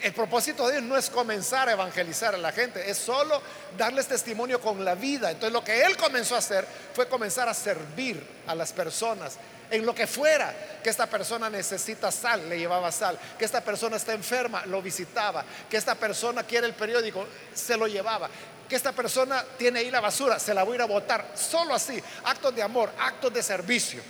el 0.00 0.14
propósito 0.14 0.66
de 0.68 0.78
Dios 0.78 0.84
no 0.84 0.96
es 0.96 1.10
comenzar 1.10 1.68
a 1.68 1.72
evangelizar 1.72 2.34
a 2.34 2.38
la 2.38 2.50
gente, 2.50 2.90
es 2.90 2.96
solo 2.96 3.42
darles 3.76 4.06
testimonio 4.06 4.58
con 4.58 4.82
la 4.86 4.94
vida. 4.94 5.30
Entonces 5.30 5.52
lo 5.52 5.62
que 5.62 5.82
él 5.82 5.98
comenzó 5.98 6.34
a 6.34 6.38
hacer 6.38 6.66
fue 6.94 7.08
comenzar 7.08 7.46
a 7.46 7.52
servir 7.52 8.26
a 8.46 8.54
las 8.54 8.72
personas 8.72 9.38
en 9.74 9.84
lo 9.84 9.94
que 9.94 10.06
fuera, 10.06 10.54
que 10.82 10.90
esta 10.90 11.06
persona 11.06 11.50
necesita 11.50 12.12
sal, 12.12 12.48
le 12.48 12.58
llevaba 12.58 12.92
sal, 12.92 13.18
que 13.38 13.44
esta 13.44 13.60
persona 13.60 13.96
está 13.96 14.12
enferma, 14.12 14.64
lo 14.66 14.80
visitaba, 14.80 15.44
que 15.68 15.76
esta 15.76 15.94
persona 15.96 16.44
quiere 16.44 16.66
el 16.66 16.74
periódico, 16.74 17.26
se 17.52 17.76
lo 17.76 17.86
llevaba, 17.86 18.30
que 18.68 18.76
esta 18.76 18.92
persona 18.92 19.44
tiene 19.58 19.80
ahí 19.80 19.90
la 19.90 20.00
basura, 20.00 20.38
se 20.38 20.54
la 20.54 20.62
voy 20.62 20.74
a 20.74 20.76
ir 20.76 20.82
a 20.82 20.86
botar, 20.86 21.32
solo 21.34 21.74
así, 21.74 22.00
actos 22.24 22.54
de 22.54 22.62
amor, 22.62 22.92
actos 22.98 23.34
de 23.34 23.42
servicio. 23.42 24.00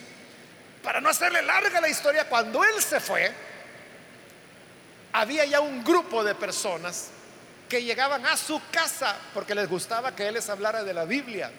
Para 0.82 1.00
no 1.00 1.08
hacerle 1.08 1.40
larga 1.40 1.80
la 1.80 1.88
historia, 1.88 2.28
cuando 2.28 2.62
él 2.62 2.82
se 2.82 3.00
fue, 3.00 3.32
había 5.12 5.46
ya 5.46 5.60
un 5.60 5.82
grupo 5.82 6.22
de 6.22 6.34
personas 6.34 7.08
que 7.70 7.82
llegaban 7.82 8.26
a 8.26 8.36
su 8.36 8.60
casa 8.70 9.16
porque 9.32 9.54
les 9.54 9.66
gustaba 9.68 10.14
que 10.14 10.28
él 10.28 10.34
les 10.34 10.48
hablara 10.50 10.84
de 10.84 10.92
la 10.92 11.06
Biblia 11.06 11.50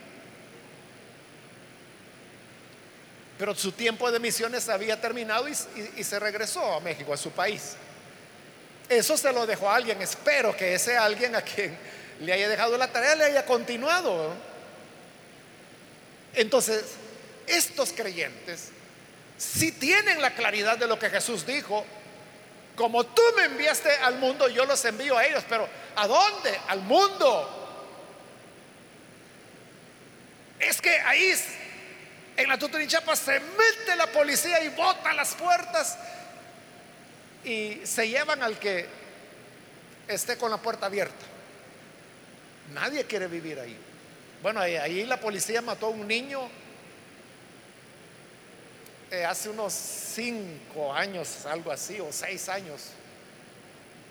Pero 3.38 3.54
su 3.54 3.72
tiempo 3.74 4.12
de 4.12 4.20
misiones 4.20 4.70
había 4.70 5.00
terminado 5.00 5.48
y, 5.50 6.04
se 6.04 6.20
regresó 6.20 6.76
a 6.76 6.80
México, 6.80 7.14
a 7.14 7.18
su 7.18 7.32
país. 7.32 7.76
Eso 8.88 9.18
se 9.18 9.32
lo 9.34 9.46
dejó 9.46 9.70
a 9.70 9.76
alguien. 9.76 10.02
Espero 10.02 10.56
que 10.56 10.74
ese 10.74 10.98
alguien 10.98 11.36
a 11.36 11.42
quien 11.42 11.78
le 12.22 12.32
haya 12.32 12.48
dejado 12.48 12.78
la 12.78 12.92
tarea 12.92 13.16
le 13.16 13.26
haya 13.26 13.46
continuado. 13.46 14.34
Entonces, 16.34 16.84
estos 17.48 17.92
creyentes, 17.92 18.70
si 19.38 19.72
tienen 19.74 20.22
la 20.22 20.34
claridad 20.34 20.78
de 20.78 20.88
lo 20.88 20.98
que 20.98 21.10
Jesús 21.10 21.46
dijo, 21.46 21.86
como 22.76 23.06
tú 23.06 23.22
me 23.36 23.46
enviaste 23.46 23.90
al 23.98 24.18
mundo, 24.18 24.48
yo 24.50 24.66
los 24.66 24.84
envío 24.86 25.18
a 25.18 25.26
ellos, 25.26 25.44
pero 25.48 25.68
¿a 25.96 26.08
dónde? 26.08 26.58
Al 26.68 26.82
mundo. 26.82 27.64
Es 30.60 30.82
que 30.82 30.92
ahí 31.02 31.36
en 32.38 32.50
la 32.50 32.58
Tutunichapa 32.58 33.16
se 33.16 33.40
mete 33.40 33.96
la 33.98 34.08
policía 34.08 34.64
y 34.64 34.70
bota 34.70 35.14
las 35.14 35.34
puertas 35.36 35.98
y 37.44 37.82
se 37.84 38.10
llevan 38.10 38.44
al 38.44 38.58
que 38.60 38.86
esté 40.08 40.38
con 40.38 40.52
la 40.52 40.58
puerta 40.58 40.88
abierta. 40.88 41.26
Nadie 42.74 43.06
quiere 43.06 43.28
vivir 43.28 43.60
ahí. 43.60 43.78
Bueno, 44.42 44.60
ahí, 44.60 45.06
la 45.06 45.20
policía 45.20 45.62
mató 45.62 45.88
a 45.88 45.90
un 45.90 46.08
niño 46.08 46.50
eh, 49.12 49.24
hace 49.24 49.50
unos 49.50 49.74
cinco 49.74 50.94
años, 50.94 51.46
algo 51.46 51.72
así, 51.72 52.00
o 52.00 52.12
seis 52.12 52.50
años. 52.50 52.90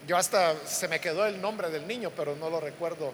Yo 0.07 0.17
hasta 0.17 0.67
se 0.67 0.89
me 0.89 1.01
quedó 1.01 1.27
el 1.27 1.41
nombre 1.41 1.71
del 1.71 1.87
niño, 1.87 2.11
pero 2.17 2.37
no 2.37 2.49
lo 2.49 2.61
recuerdo 2.61 3.13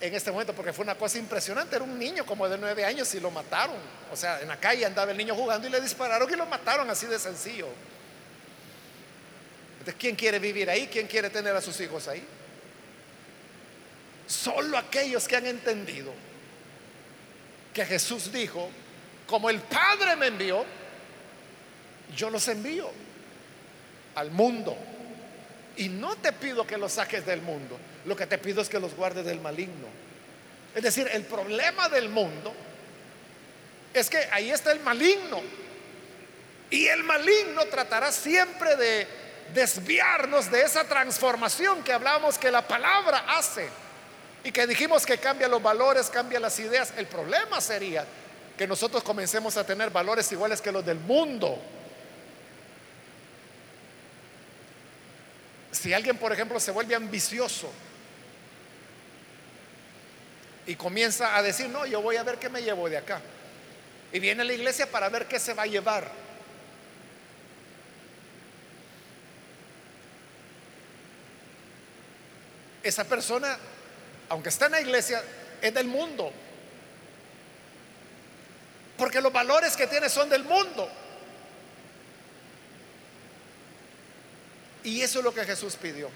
en 0.00 0.14
este 0.14 0.30
momento 0.30 0.54
porque 0.54 0.72
fue 0.72 0.82
una 0.82 0.94
cosa 0.94 1.18
impresionante. 1.18 1.76
Era 1.76 1.84
un 1.84 1.98
niño 1.98 2.24
como 2.24 2.48
de 2.48 2.56
nueve 2.56 2.84
años 2.84 3.14
y 3.14 3.20
lo 3.20 3.30
mataron. 3.30 3.76
O 4.10 4.16
sea, 4.16 4.40
en 4.40 4.48
la 4.48 4.58
calle 4.58 4.84
andaba 4.86 5.10
el 5.10 5.16
niño 5.16 5.34
jugando 5.34 5.66
y 5.66 5.70
le 5.70 5.80
dispararon 5.80 6.30
y 6.32 6.36
lo 6.36 6.46
mataron 6.46 6.88
así 6.88 7.06
de 7.06 7.18
sencillo. 7.18 7.68
Entonces, 9.72 9.94
¿quién 9.98 10.16
quiere 10.16 10.38
vivir 10.38 10.68
ahí? 10.68 10.88
¿Quién 10.88 11.06
quiere 11.06 11.30
tener 11.30 11.54
a 11.54 11.60
sus 11.60 11.78
hijos 11.80 12.08
ahí? 12.08 12.22
Solo 14.26 14.78
aquellos 14.78 15.26
que 15.26 15.36
han 15.36 15.46
entendido 15.46 16.12
que 17.72 17.84
Jesús 17.84 18.32
dijo, 18.32 18.68
como 19.26 19.48
el 19.48 19.60
Padre 19.60 20.16
me 20.16 20.26
envió, 20.26 20.64
yo 22.16 22.30
los 22.30 22.46
envío 22.48 22.90
al 24.14 24.30
mundo. 24.30 24.76
Y 25.76 25.88
no 25.88 26.16
te 26.16 26.32
pido 26.32 26.66
que 26.66 26.76
los 26.76 26.92
saques 26.92 27.24
del 27.24 27.40
mundo, 27.42 27.78
lo 28.04 28.16
que 28.16 28.26
te 28.26 28.38
pido 28.38 28.62
es 28.62 28.68
que 28.68 28.80
los 28.80 28.94
guardes 28.94 29.24
del 29.24 29.40
maligno. 29.40 29.86
Es 30.74 30.82
decir, 30.82 31.08
el 31.12 31.24
problema 31.24 31.88
del 31.88 32.08
mundo 32.08 32.52
es 33.92 34.08
que 34.08 34.18
ahí 34.30 34.50
está 34.50 34.72
el 34.72 34.80
maligno. 34.80 35.40
Y 36.70 36.86
el 36.86 37.02
maligno 37.02 37.64
tratará 37.66 38.12
siempre 38.12 38.76
de 38.76 39.06
desviarnos 39.52 40.50
de 40.50 40.62
esa 40.62 40.84
transformación 40.84 41.82
que 41.82 41.92
hablamos 41.92 42.38
que 42.38 42.50
la 42.50 42.66
palabra 42.66 43.24
hace. 43.28 43.68
Y 44.44 44.52
que 44.52 44.66
dijimos 44.66 45.04
que 45.04 45.18
cambia 45.18 45.48
los 45.48 45.62
valores, 45.62 46.08
cambia 46.08 46.40
las 46.40 46.58
ideas. 46.60 46.94
El 46.96 47.06
problema 47.06 47.60
sería 47.60 48.06
que 48.56 48.66
nosotros 48.66 49.02
comencemos 49.02 49.56
a 49.56 49.66
tener 49.66 49.90
valores 49.90 50.30
iguales 50.32 50.62
que 50.62 50.72
los 50.72 50.86
del 50.86 51.00
mundo. 51.00 51.58
Si 55.72 55.92
alguien, 55.92 56.16
por 56.16 56.32
ejemplo, 56.32 56.58
se 56.60 56.70
vuelve 56.70 56.94
ambicioso 56.94 57.70
y 60.66 60.76
comienza 60.76 61.36
a 61.36 61.42
decir, 61.42 61.68
no, 61.68 61.86
yo 61.86 62.02
voy 62.02 62.16
a 62.16 62.22
ver 62.22 62.38
qué 62.38 62.48
me 62.48 62.62
llevo 62.62 62.88
de 62.88 62.98
acá. 62.98 63.20
Y 64.12 64.18
viene 64.18 64.42
a 64.42 64.44
la 64.44 64.52
iglesia 64.52 64.90
para 64.90 65.08
ver 65.08 65.26
qué 65.26 65.38
se 65.38 65.54
va 65.54 65.64
a 65.64 65.66
llevar. 65.66 66.10
Esa 72.82 73.04
persona, 73.04 73.58
aunque 74.28 74.48
está 74.48 74.66
en 74.66 74.72
la 74.72 74.80
iglesia, 74.80 75.22
es 75.60 75.74
del 75.74 75.86
mundo. 75.86 76.32
Porque 78.96 79.20
los 79.20 79.32
valores 79.32 79.76
que 79.76 79.86
tiene 79.86 80.08
son 80.08 80.28
del 80.28 80.44
mundo. 80.44 80.90
Y 84.84 85.02
eso 85.02 85.18
es 85.18 85.24
lo 85.24 85.34
que 85.34 85.44
Jesús 85.44 85.76
pidió. 85.76 86.10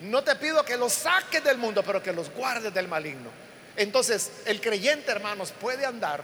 No 0.00 0.22
te 0.22 0.34
pido 0.36 0.64
que 0.64 0.76
los 0.76 0.92
saques 0.92 1.42
del 1.44 1.58
mundo, 1.58 1.82
pero 1.82 2.02
que 2.02 2.12
los 2.12 2.30
guardes 2.30 2.72
del 2.72 2.88
maligno. 2.88 3.30
Entonces, 3.76 4.30
el 4.46 4.60
creyente, 4.60 5.10
hermanos, 5.10 5.52
puede 5.52 5.84
andar 5.84 6.22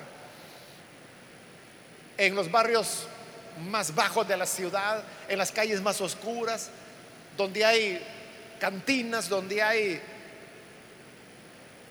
en 2.17 2.35
los 2.35 2.51
barrios 2.51 3.07
más 3.69 3.95
bajos 3.95 4.27
de 4.27 4.37
la 4.37 4.47
ciudad, 4.47 5.03
en 5.29 5.39
las 5.39 5.53
calles 5.53 5.81
más 5.81 6.01
oscuras, 6.01 6.71
donde 7.37 7.65
hay 7.65 8.03
cantinas, 8.59 9.29
donde 9.29 9.63
hay 9.63 10.01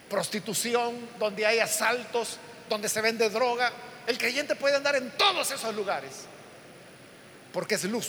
prostitución, 0.10 1.10
donde 1.20 1.46
hay 1.46 1.60
asaltos, 1.60 2.38
donde 2.70 2.90
se 2.90 3.02
vende 3.02 3.30
droga. 3.30 3.72
El 4.08 4.18
creyente 4.18 4.56
puede 4.56 4.76
andar 4.76 4.96
en 4.96 5.12
todos 5.12 5.52
esos 5.52 5.74
lugares 5.76 6.26
porque 7.56 7.76
es 7.76 7.86
luz. 7.86 8.08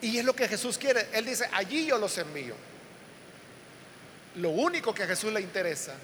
Y 0.00 0.18
es 0.18 0.24
lo 0.24 0.34
que 0.34 0.48
Jesús 0.48 0.78
quiere. 0.78 1.08
Él 1.12 1.24
dice, 1.24 1.48
allí 1.52 1.86
yo 1.86 1.98
los 1.98 2.16
envío. 2.18 2.54
Lo 4.36 4.50
único 4.50 4.94
que 4.94 5.04
a 5.04 5.06
Jesús 5.06 5.32
le 5.32 5.40
interesa 5.40 5.94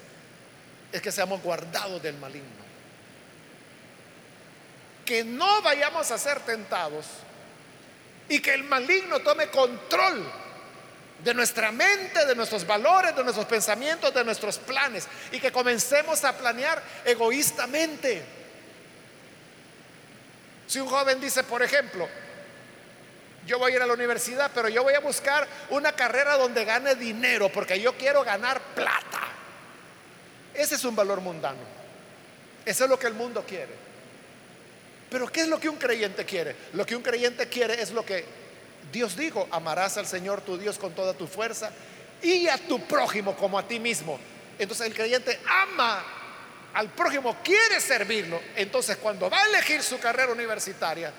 es 0.91 1.01
que 1.01 1.11
seamos 1.11 1.41
guardados 1.41 2.01
del 2.01 2.17
maligno. 2.17 2.63
Que 5.05 5.23
no 5.23 5.61
vayamos 5.61 6.09
a 6.11 6.17
ser 6.17 6.39
tentados 6.41 7.05
y 8.29 8.39
que 8.39 8.53
el 8.53 8.63
maligno 8.63 9.19
tome 9.19 9.47
control 9.49 10.25
de 11.23 11.33
nuestra 11.33 11.71
mente, 11.71 12.25
de 12.25 12.35
nuestros 12.35 12.65
valores, 12.65 13.15
de 13.15 13.23
nuestros 13.23 13.45
pensamientos, 13.45 14.13
de 14.13 14.23
nuestros 14.25 14.57
planes, 14.57 15.07
y 15.31 15.39
que 15.39 15.51
comencemos 15.51 16.23
a 16.23 16.37
planear 16.37 16.81
egoístamente. 17.05 18.23
Si 20.67 20.79
un 20.79 20.87
joven 20.87 21.21
dice, 21.21 21.43
por 21.43 21.63
ejemplo, 21.63 22.07
yo 23.45 23.59
voy 23.59 23.71
a 23.71 23.75
ir 23.75 23.81
a 23.81 23.85
la 23.85 23.93
universidad, 23.93 24.51
pero 24.53 24.69
yo 24.69 24.83
voy 24.83 24.93
a 24.93 24.99
buscar 24.99 25.47
una 25.69 25.91
carrera 25.91 26.37
donde 26.37 26.63
gane 26.63 26.95
dinero, 26.95 27.49
porque 27.49 27.79
yo 27.79 27.93
quiero 27.97 28.23
ganar 28.23 28.61
plata. 28.73 29.21
Ese 30.53 30.75
es 30.75 30.85
un 30.85 30.95
valor 30.95 31.19
mundano. 31.21 31.59
Eso 32.65 32.83
es 32.85 32.89
lo 32.89 32.97
que 32.97 33.07
el 33.07 33.13
mundo 33.13 33.43
quiere. 33.47 33.73
Pero 35.09 35.27
¿qué 35.27 35.41
es 35.41 35.47
lo 35.47 35.59
que 35.59 35.69
un 35.69 35.77
creyente 35.77 36.25
quiere? 36.25 36.55
Lo 36.73 36.85
que 36.85 36.95
un 36.95 37.03
creyente 37.03 37.47
quiere 37.47 37.81
es 37.81 37.91
lo 37.91 38.05
que 38.05 38.25
Dios 38.91 39.15
dijo, 39.15 39.47
amarás 39.51 39.97
al 39.97 40.07
Señor 40.07 40.41
tu 40.41 40.57
Dios 40.57 40.77
con 40.77 40.93
toda 40.93 41.13
tu 41.13 41.27
fuerza 41.27 41.71
y 42.21 42.47
a 42.47 42.57
tu 42.57 42.79
prójimo 42.87 43.35
como 43.35 43.59
a 43.59 43.67
ti 43.67 43.79
mismo. 43.79 44.19
Entonces 44.57 44.87
el 44.87 44.93
creyente 44.93 45.39
ama 45.45 46.03
al 46.73 46.89
prójimo, 46.89 47.37
quiere 47.43 47.79
servirlo. 47.79 48.41
Entonces 48.55 48.97
cuando 48.97 49.29
va 49.29 49.41
a 49.41 49.47
elegir 49.47 49.83
su 49.83 49.99
carrera 49.99 50.31
universitaria, 50.31 51.11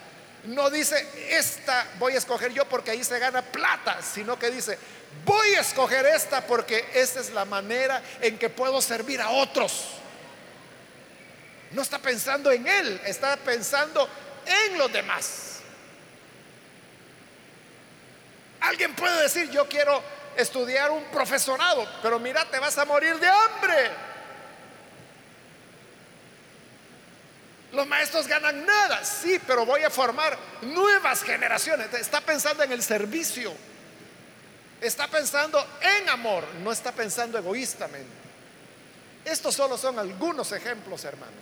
no 0.47 0.71
dice, 0.71 1.07
esta 1.31 1.87
voy 1.99 2.15
a 2.15 2.19
escoger 2.19 2.53
yo 2.53 2.65
porque 2.67 2.91
ahí 2.91 3.03
se 3.03 3.19
gana 3.19 3.43
plata, 3.43 4.01
sino 4.03 4.39
que 4.39 4.51
dice, 4.51 4.79
voy 5.25 5.55
a 5.55 5.61
escoger 5.61 6.07
esta 6.07 6.47
porque 6.47 6.85
esta 6.95 7.21
es 7.21 7.31
la 7.31 7.45
manera 7.45 8.03
en 8.21 8.39
que 8.39 8.51
puedo 8.51 8.81
servir 8.83 9.21
a 9.21 9.31
otros. 9.31 9.87
No 11.71 11.83
está 11.83 11.99
pensando 11.99 12.53
en 12.53 12.67
él, 12.67 13.01
está 13.05 13.37
pensando 13.37 14.09
en 14.47 14.79
los 14.79 14.93
demás. 14.93 15.61
Alguien 18.61 18.95
puede 18.95 19.23
decir, 19.23 19.51
yo 19.51 19.69
quiero 19.69 20.03
estudiar 20.37 20.91
un 20.91 21.05
profesorado, 21.05 21.87
pero 22.03 22.19
mira, 22.19 22.45
te 22.51 22.59
vas 22.59 22.77
a 22.79 22.85
morir 22.85 23.19
de 23.19 23.29
hambre. 23.29 24.14
Los 27.75 27.89
maestros 27.89 28.29
ganan 28.29 28.65
nada, 28.65 29.05
sí, 29.05 29.41
pero 29.47 29.67
voy 29.67 29.83
a 29.83 29.91
formar 29.91 30.39
nuevas 30.63 31.23
generaciones. 31.23 31.93
Está 31.95 32.21
pensando 32.21 32.63
en 32.63 32.71
el 32.71 32.83
servicio. 32.83 33.53
Está 34.81 35.09
pensando 35.09 35.65
en 35.81 36.09
amor, 36.09 36.45
no 36.63 36.71
está 36.71 36.93
pensando 36.93 37.37
egoístamente. 37.37 38.25
Estos 39.25 39.55
solo 39.55 39.77
son 39.77 39.99
algunos 39.99 40.53
ejemplos, 40.53 41.05
hermanos, 41.05 41.35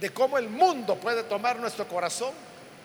de 0.00 0.10
cómo 0.10 0.36
el 0.36 0.50
mundo 0.50 0.96
puede 0.96 1.22
tomar 1.22 1.56
nuestro 1.58 1.86
corazón 1.88 2.34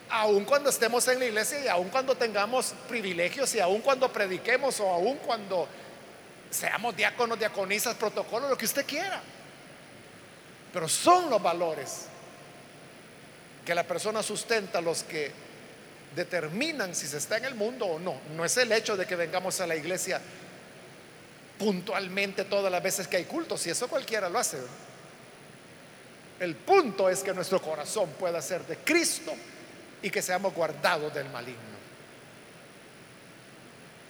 aun 0.09 0.45
cuando 0.45 0.69
estemos 0.69 1.07
en 1.07 1.19
la 1.19 1.25
iglesia 1.25 1.65
y 1.65 1.67
aun 1.67 1.89
cuando 1.89 2.15
tengamos 2.15 2.73
privilegios 2.87 3.55
y 3.55 3.59
aun 3.59 3.81
cuando 3.81 4.11
prediquemos 4.11 4.79
o 4.79 4.89
aun 4.89 5.17
cuando 5.17 5.67
seamos 6.49 6.95
diáconos, 6.95 7.39
diaconisas, 7.39 7.95
protocolos, 7.95 8.49
lo 8.49 8.57
que 8.57 8.65
usted 8.65 8.85
quiera. 8.85 9.21
Pero 10.71 10.87
son 10.87 11.29
los 11.29 11.41
valores 11.41 12.10
que 13.65 13.75
la 13.75 13.83
persona 13.83 14.23
sustenta 14.23 14.81
los 14.81 15.03
que 15.03 15.31
determinan 16.15 16.93
si 16.95 17.07
se 17.07 17.17
está 17.17 17.37
en 17.37 17.45
el 17.45 17.55
mundo 17.55 17.85
o 17.85 17.99
no. 17.99 18.19
No 18.35 18.43
es 18.43 18.57
el 18.57 18.71
hecho 18.71 18.97
de 18.97 19.05
que 19.05 19.15
vengamos 19.15 19.59
a 19.61 19.67
la 19.67 19.75
iglesia 19.75 20.21
puntualmente 21.57 22.45
todas 22.45 22.71
las 22.71 22.81
veces 22.81 23.07
que 23.07 23.17
hay 23.17 23.25
culto, 23.25 23.57
si 23.57 23.69
eso 23.69 23.87
cualquiera 23.87 24.29
lo 24.29 24.39
hace. 24.39 24.57
El 26.39 26.55
punto 26.55 27.07
es 27.07 27.21
que 27.21 27.33
nuestro 27.33 27.61
corazón 27.61 28.09
pueda 28.19 28.41
ser 28.41 28.65
de 28.65 28.77
Cristo 28.77 29.31
y 30.01 30.09
que 30.09 30.23
seamos 30.23 30.55
guardados 30.55 31.13
del 31.13 31.29
maligno. 31.29 31.71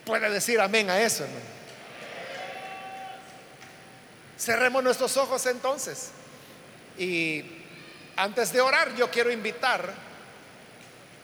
Puede 0.06 0.30
decir 0.30 0.60
amén 0.60 0.90
a 0.90 1.00
eso, 1.00 1.26
Cerremos 4.40 4.84
nuestros 4.84 5.16
ojos 5.18 5.46
entonces. 5.46 6.10
Y 6.98 7.61
antes 8.16 8.52
de 8.52 8.62
orar, 8.62 8.96
yo 8.96 9.10
quiero 9.10 9.32
invitar, 9.32 9.94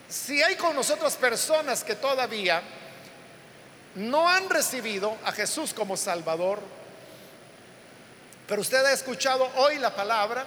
si 0.10 0.42
hay 0.42 0.56
con 0.56 0.76
nosotros 0.76 1.16
personas 1.16 1.84
que 1.84 1.96
todavía 1.96 2.62
no 3.96 4.30
han 4.30 4.50
recibido 4.50 5.18
a 5.26 5.32
Jesús 5.32 5.74
como 5.74 5.98
Salvador, 5.98 6.62
pero 8.48 8.62
usted 8.62 8.86
ha 8.86 8.94
escuchado 8.94 9.50
hoy 9.56 9.78
la 9.78 9.94
palabra, 9.96 10.46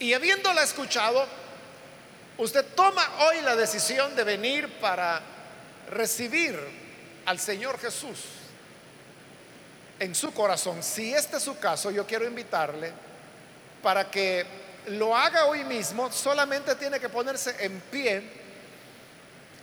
y 0.00 0.12
habiéndola 0.12 0.62
escuchado, 0.62 1.26
Usted 2.38 2.64
toma 2.76 3.04
hoy 3.18 3.40
la 3.40 3.56
decisión 3.56 4.14
de 4.14 4.22
venir 4.22 4.68
para 4.80 5.20
recibir 5.90 6.56
al 7.26 7.40
Señor 7.40 7.80
Jesús 7.80 8.20
en 9.98 10.14
su 10.14 10.32
corazón. 10.32 10.80
Si 10.84 11.12
este 11.12 11.38
es 11.38 11.42
su 11.42 11.58
caso, 11.58 11.90
yo 11.90 12.06
quiero 12.06 12.24
invitarle 12.26 12.92
para 13.82 14.10
que 14.10 14.44
lo 14.86 15.16
haga 15.16 15.46
hoy 15.46 15.64
mismo. 15.64 16.10
Solamente 16.10 16.74
tiene 16.74 16.98
que 17.00 17.08
ponerse 17.08 17.54
en 17.60 17.80
pie 17.80 18.22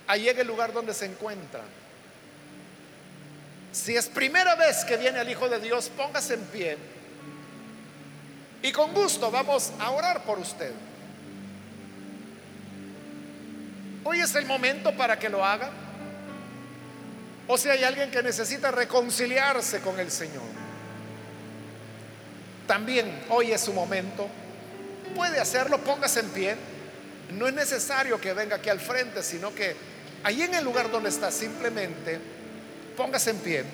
ahí 0.06 0.28
en 0.28 0.38
el 0.38 0.46
lugar 0.46 0.72
donde 0.72 0.94
se 0.94 1.06
encuentra. 1.06 1.62
Si 3.72 3.96
es 3.96 4.08
primera 4.08 4.54
vez 4.54 4.84
que 4.84 4.96
viene 4.96 5.20
el 5.20 5.28
Hijo 5.28 5.48
de 5.48 5.60
Dios, 5.60 5.90
póngase 5.94 6.34
en 6.34 6.44
pie. 6.46 6.78
Y 8.62 8.72
con 8.72 8.94
gusto 8.94 9.30
vamos 9.30 9.72
a 9.78 9.90
orar 9.90 10.24
por 10.24 10.38
usted. 10.38 10.72
Hoy 14.04 14.20
es 14.20 14.34
el 14.34 14.46
momento 14.46 14.96
para 14.96 15.18
que 15.18 15.28
lo 15.28 15.44
haga. 15.44 15.70
O 17.48 17.58
si 17.58 17.68
hay 17.68 17.84
alguien 17.84 18.10
que 18.10 18.22
necesita 18.22 18.70
reconciliarse 18.70 19.80
con 19.80 20.00
el 20.00 20.10
Señor. 20.10 20.55
También 22.66 23.24
hoy 23.30 23.52
es 23.52 23.60
su 23.60 23.72
momento. 23.72 24.28
Puede 25.14 25.40
hacerlo, 25.40 25.78
póngase 25.78 26.20
en 26.20 26.28
pie. 26.30 26.56
No 27.30 27.46
es 27.46 27.54
necesario 27.54 28.20
que 28.20 28.32
venga 28.32 28.56
aquí 28.56 28.68
al 28.68 28.80
frente, 28.80 29.22
sino 29.22 29.54
que 29.54 29.74
ahí 30.22 30.42
en 30.42 30.54
el 30.54 30.64
lugar 30.64 30.90
donde 30.90 31.08
está, 31.08 31.30
simplemente 31.30 32.20
póngase 32.96 33.30
en 33.30 33.38
pie 33.38 33.64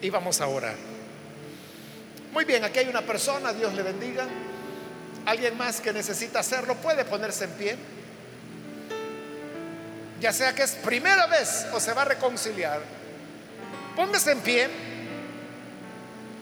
y 0.00 0.10
vamos 0.10 0.40
a 0.40 0.46
orar. 0.46 0.76
Muy 2.32 2.44
bien, 2.44 2.64
aquí 2.64 2.80
hay 2.80 2.88
una 2.88 3.02
persona, 3.02 3.52
Dios 3.52 3.74
le 3.74 3.82
bendiga. 3.82 4.26
Alguien 5.26 5.56
más 5.56 5.80
que 5.80 5.92
necesita 5.92 6.40
hacerlo 6.40 6.76
puede 6.76 7.04
ponerse 7.04 7.44
en 7.44 7.50
pie 7.52 7.76
ya 10.24 10.32
sea 10.32 10.54
que 10.54 10.62
es 10.62 10.72
primera 10.76 11.26
vez 11.26 11.66
o 11.74 11.78
se 11.78 11.92
va 11.92 12.00
a 12.00 12.06
reconciliar, 12.06 12.80
póngase 13.94 14.32
en 14.32 14.40
pie 14.40 14.70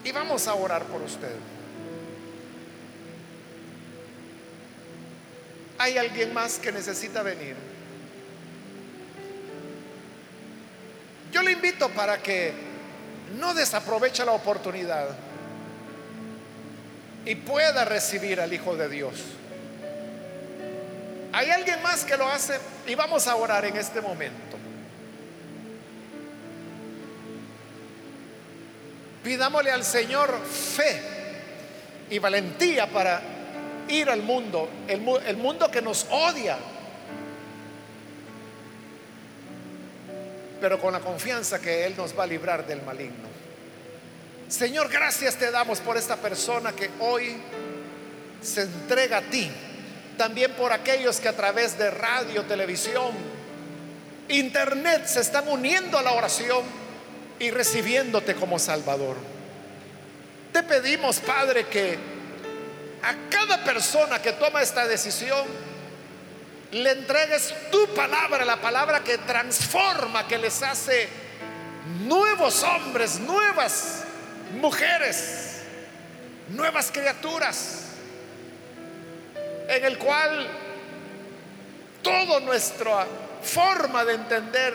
Y 0.03 0.11
vamos 0.11 0.47
a 0.47 0.53
orar 0.53 0.83
por 0.83 1.01
usted. 1.01 1.35
¿Hay 5.77 5.97
alguien 5.97 6.33
más 6.33 6.59
que 6.59 6.71
necesita 6.71 7.23
venir? 7.23 7.55
Yo 11.31 11.41
le 11.41 11.51
invito 11.51 11.89
para 11.89 12.21
que 12.21 12.53
no 13.39 13.53
desaproveche 13.53 14.23
la 14.23 14.33
oportunidad 14.33 15.09
y 17.25 17.35
pueda 17.35 17.85
recibir 17.85 18.39
al 18.39 18.53
Hijo 18.53 18.75
de 18.75 18.89
Dios. 18.89 19.13
¿Hay 21.31 21.49
alguien 21.49 21.81
más 21.81 22.05
que 22.05 22.15
lo 22.15 22.27
hace? 22.27 22.59
Y 22.85 22.93
vamos 22.93 23.27
a 23.27 23.35
orar 23.35 23.65
en 23.65 23.75
este 23.75 24.01
momento. 24.01 24.42
Pidámosle 29.23 29.71
al 29.71 29.85
Señor 29.85 30.37
fe 30.43 31.01
y 32.09 32.19
valentía 32.19 32.87
para 32.87 33.21
ir 33.87 34.09
al 34.09 34.21
mundo, 34.21 34.69
el, 34.87 35.01
el 35.25 35.37
mundo 35.37 35.71
que 35.71 35.81
nos 35.81 36.05
odia, 36.11 36.57
pero 40.59 40.79
con 40.79 40.93
la 40.93 40.99
confianza 40.99 41.59
que 41.59 41.85
Él 41.85 41.95
nos 41.97 42.17
va 42.17 42.23
a 42.23 42.27
librar 42.27 42.65
del 42.67 42.81
maligno. 42.81 43.33
Señor, 44.47 44.89
gracias 44.89 45.35
te 45.35 45.51
damos 45.51 45.79
por 45.79 45.97
esta 45.97 46.17
persona 46.17 46.73
que 46.73 46.89
hoy 46.99 47.37
se 48.41 48.61
entrega 48.61 49.17
a 49.17 49.21
ti. 49.21 49.49
También 50.17 50.51
por 50.51 50.71
aquellos 50.71 51.19
que 51.19 51.27
a 51.27 51.33
través 51.33 51.77
de 51.77 51.89
radio, 51.89 52.43
televisión, 52.43 53.11
internet 54.29 55.07
se 55.07 55.21
están 55.21 55.47
uniendo 55.47 55.97
a 55.97 56.03
la 56.03 56.13
oración 56.13 56.82
y 57.39 57.51
recibiéndote 57.51 58.35
como 58.35 58.59
Salvador. 58.59 59.17
Te 60.51 60.63
pedimos, 60.63 61.19
Padre, 61.19 61.67
que 61.67 61.97
a 63.01 63.29
cada 63.29 63.63
persona 63.63 64.21
que 64.21 64.33
toma 64.33 64.61
esta 64.61 64.87
decisión, 64.87 65.45
le 66.71 66.91
entregues 66.91 67.53
tu 67.71 67.87
palabra, 67.93 68.45
la 68.45 68.59
palabra 68.61 69.03
que 69.03 69.17
transforma, 69.19 70.27
que 70.27 70.37
les 70.37 70.61
hace 70.63 71.07
nuevos 72.05 72.63
hombres, 72.63 73.19
nuevas 73.19 74.03
mujeres, 74.59 75.61
nuevas 76.49 76.91
criaturas, 76.91 77.83
en 79.67 79.85
el 79.85 79.97
cual 79.97 80.47
toda 82.01 82.39
nuestra 82.39 83.05
forma 83.41 84.05
de 84.05 84.13
entender 84.13 84.73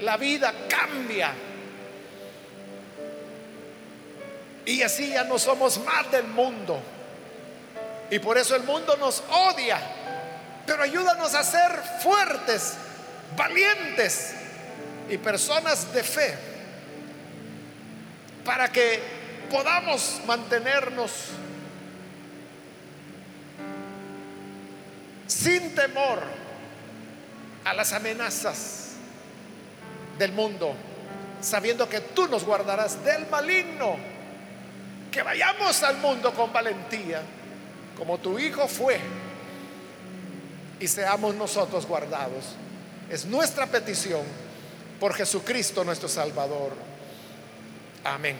la 0.00 0.16
vida 0.16 0.52
cambia. 0.68 1.32
Y 4.66 4.82
así 4.82 5.10
ya 5.10 5.24
no 5.24 5.38
somos 5.38 5.78
más 5.84 6.10
del 6.10 6.24
mundo. 6.28 6.80
Y 8.10 8.18
por 8.18 8.38
eso 8.38 8.56
el 8.56 8.62
mundo 8.64 8.96
nos 8.96 9.22
odia. 9.30 9.80
Pero 10.66 10.82
ayúdanos 10.82 11.34
a 11.34 11.42
ser 11.42 11.72
fuertes, 12.02 12.74
valientes 13.36 14.34
y 15.08 15.18
personas 15.18 15.92
de 15.92 16.02
fe 16.02 16.50
para 18.44 18.70
que 18.70 19.00
podamos 19.50 20.20
mantenernos 20.26 21.12
sin 25.26 25.74
temor 25.74 26.20
a 27.64 27.74
las 27.74 27.92
amenazas 27.92 28.92
del 30.18 30.32
mundo, 30.32 30.74
sabiendo 31.40 31.88
que 31.88 32.00
tú 32.00 32.28
nos 32.28 32.44
guardarás 32.44 33.04
del 33.04 33.26
maligno, 33.28 33.96
que 35.10 35.22
vayamos 35.22 35.82
al 35.82 35.96
mundo 35.98 36.32
con 36.32 36.52
valentía, 36.52 37.22
como 37.96 38.18
tu 38.18 38.38
Hijo 38.38 38.68
fue, 38.68 39.00
y 40.78 40.88
seamos 40.88 41.34
nosotros 41.34 41.86
guardados. 41.86 42.56
Es 43.10 43.26
nuestra 43.26 43.66
petición 43.66 44.22
por 44.98 45.14
Jesucristo 45.14 45.84
nuestro 45.84 46.08
Salvador. 46.08 46.72
Amén. 48.04 48.36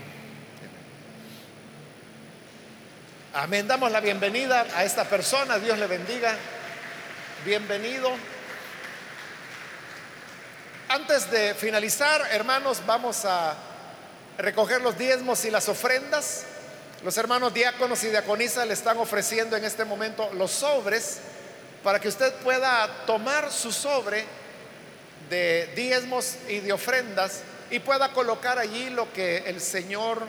Amén. 3.34 3.68
Damos 3.68 3.92
la 3.92 4.00
bienvenida 4.00 4.66
a 4.74 4.84
esta 4.84 5.04
persona. 5.04 5.58
Dios 5.58 5.78
le 5.78 5.86
bendiga. 5.86 6.34
Bienvenido. 7.44 8.10
Antes 10.88 11.30
de 11.30 11.54
finalizar, 11.54 12.26
hermanos, 12.32 12.82
vamos 12.86 13.24
a 13.24 13.54
recoger 14.38 14.80
los 14.80 14.98
diezmos 14.98 15.44
y 15.44 15.50
las 15.50 15.68
ofrendas. 15.68 16.46
Los 17.02 17.16
hermanos 17.16 17.54
diáconos 17.54 18.04
y 18.04 18.08
diaconisas 18.08 18.66
le 18.66 18.74
están 18.74 18.98
ofreciendo 18.98 19.56
en 19.56 19.64
este 19.64 19.86
momento 19.86 20.30
los 20.34 20.50
sobres 20.50 21.20
para 21.82 21.98
que 21.98 22.08
usted 22.08 22.30
pueda 22.44 23.06
tomar 23.06 23.50
su 23.50 23.72
sobre 23.72 24.26
de 25.30 25.70
diezmos 25.74 26.36
y 26.46 26.58
de 26.58 26.74
ofrendas 26.74 27.40
y 27.70 27.78
pueda 27.78 28.12
colocar 28.12 28.58
allí 28.58 28.90
lo 28.90 29.10
que 29.14 29.38
el 29.46 29.62
Señor 29.62 30.26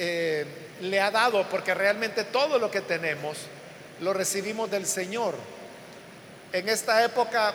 eh, 0.00 0.44
le 0.80 1.00
ha 1.00 1.12
dado, 1.12 1.48
porque 1.48 1.74
realmente 1.74 2.24
todo 2.24 2.58
lo 2.58 2.68
que 2.68 2.80
tenemos 2.80 3.38
lo 4.00 4.12
recibimos 4.12 4.68
del 4.68 4.84
Señor. 4.84 5.36
En 6.52 6.68
esta 6.68 7.04
época 7.04 7.54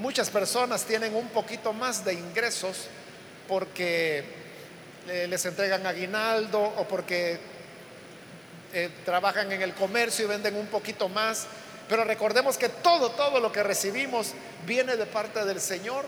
muchas 0.00 0.30
personas 0.30 0.84
tienen 0.84 1.14
un 1.14 1.28
poquito 1.28 1.74
más 1.74 2.06
de 2.06 2.14
ingresos 2.14 2.86
porque 3.48 4.45
les 5.06 5.46
entregan 5.46 5.86
aguinaldo 5.86 6.60
o 6.60 6.84
porque 6.88 7.38
eh, 8.72 8.90
trabajan 9.04 9.50
en 9.52 9.62
el 9.62 9.74
comercio 9.74 10.24
y 10.24 10.28
venden 10.28 10.56
un 10.56 10.66
poquito 10.66 11.08
más. 11.08 11.46
Pero 11.88 12.04
recordemos 12.04 12.58
que 12.58 12.68
todo, 12.68 13.10
todo 13.10 13.40
lo 13.40 13.52
que 13.52 13.62
recibimos 13.62 14.32
viene 14.66 14.96
de 14.96 15.06
parte 15.06 15.44
del 15.44 15.60
Señor. 15.60 16.04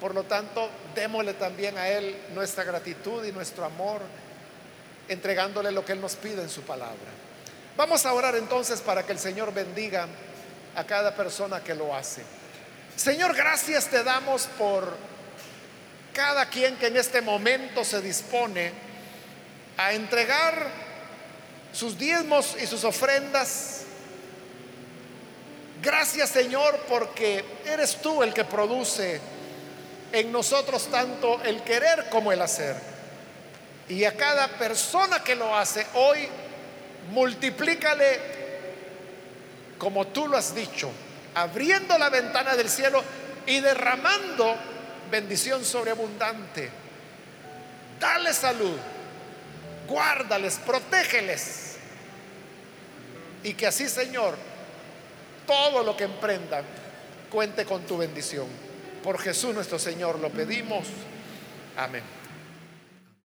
Por 0.00 0.14
lo 0.14 0.24
tanto, 0.24 0.68
démosle 0.94 1.34
también 1.34 1.78
a 1.78 1.88
Él 1.88 2.16
nuestra 2.34 2.64
gratitud 2.64 3.24
y 3.24 3.32
nuestro 3.32 3.64
amor, 3.64 4.00
entregándole 5.08 5.70
lo 5.70 5.84
que 5.84 5.92
Él 5.92 6.00
nos 6.00 6.16
pide 6.16 6.42
en 6.42 6.48
su 6.48 6.62
palabra. 6.62 7.10
Vamos 7.76 8.04
a 8.04 8.12
orar 8.12 8.34
entonces 8.34 8.80
para 8.80 9.04
que 9.04 9.12
el 9.12 9.18
Señor 9.18 9.54
bendiga 9.54 10.08
a 10.74 10.84
cada 10.84 11.14
persona 11.14 11.62
que 11.62 11.74
lo 11.74 11.94
hace. 11.94 12.22
Señor, 12.96 13.34
gracias 13.34 13.86
te 13.86 14.02
damos 14.02 14.46
por 14.58 15.09
cada 16.20 16.44
quien 16.44 16.76
que 16.76 16.88
en 16.88 16.98
este 16.98 17.22
momento 17.22 17.82
se 17.82 18.02
dispone 18.02 18.70
a 19.78 19.94
entregar 19.94 20.68
sus 21.72 21.96
diezmos 21.96 22.58
y 22.62 22.66
sus 22.66 22.84
ofrendas. 22.84 23.84
Gracias 25.82 26.28
Señor 26.28 26.78
porque 26.90 27.42
eres 27.64 28.02
tú 28.02 28.22
el 28.22 28.34
que 28.34 28.44
produce 28.44 29.18
en 30.12 30.30
nosotros 30.30 30.88
tanto 30.90 31.40
el 31.42 31.62
querer 31.62 32.10
como 32.10 32.32
el 32.32 32.42
hacer. 32.42 32.76
Y 33.88 34.04
a 34.04 34.14
cada 34.14 34.46
persona 34.46 35.24
que 35.24 35.34
lo 35.34 35.56
hace 35.56 35.86
hoy, 35.94 36.28
multiplícale 37.12 38.20
como 39.78 40.06
tú 40.08 40.28
lo 40.28 40.36
has 40.36 40.54
dicho, 40.54 40.90
abriendo 41.34 41.96
la 41.96 42.10
ventana 42.10 42.56
del 42.56 42.68
cielo 42.68 43.02
y 43.46 43.60
derramando 43.60 44.54
bendición 45.10 45.64
sobreabundante. 45.64 46.70
Dale 47.98 48.32
salud, 48.32 48.76
guárdales, 49.86 50.58
protégeles. 50.64 51.76
Y 53.42 53.54
que 53.54 53.66
así, 53.66 53.88
Señor, 53.88 54.36
todo 55.46 55.82
lo 55.82 55.96
que 55.96 56.04
emprendan 56.04 56.64
cuente 57.30 57.64
con 57.64 57.82
tu 57.82 57.96
bendición. 57.96 58.46
Por 59.02 59.18
Jesús 59.18 59.54
nuestro 59.54 59.78
Señor 59.78 60.18
lo 60.18 60.30
pedimos. 60.30 60.86
Amén. 61.76 62.19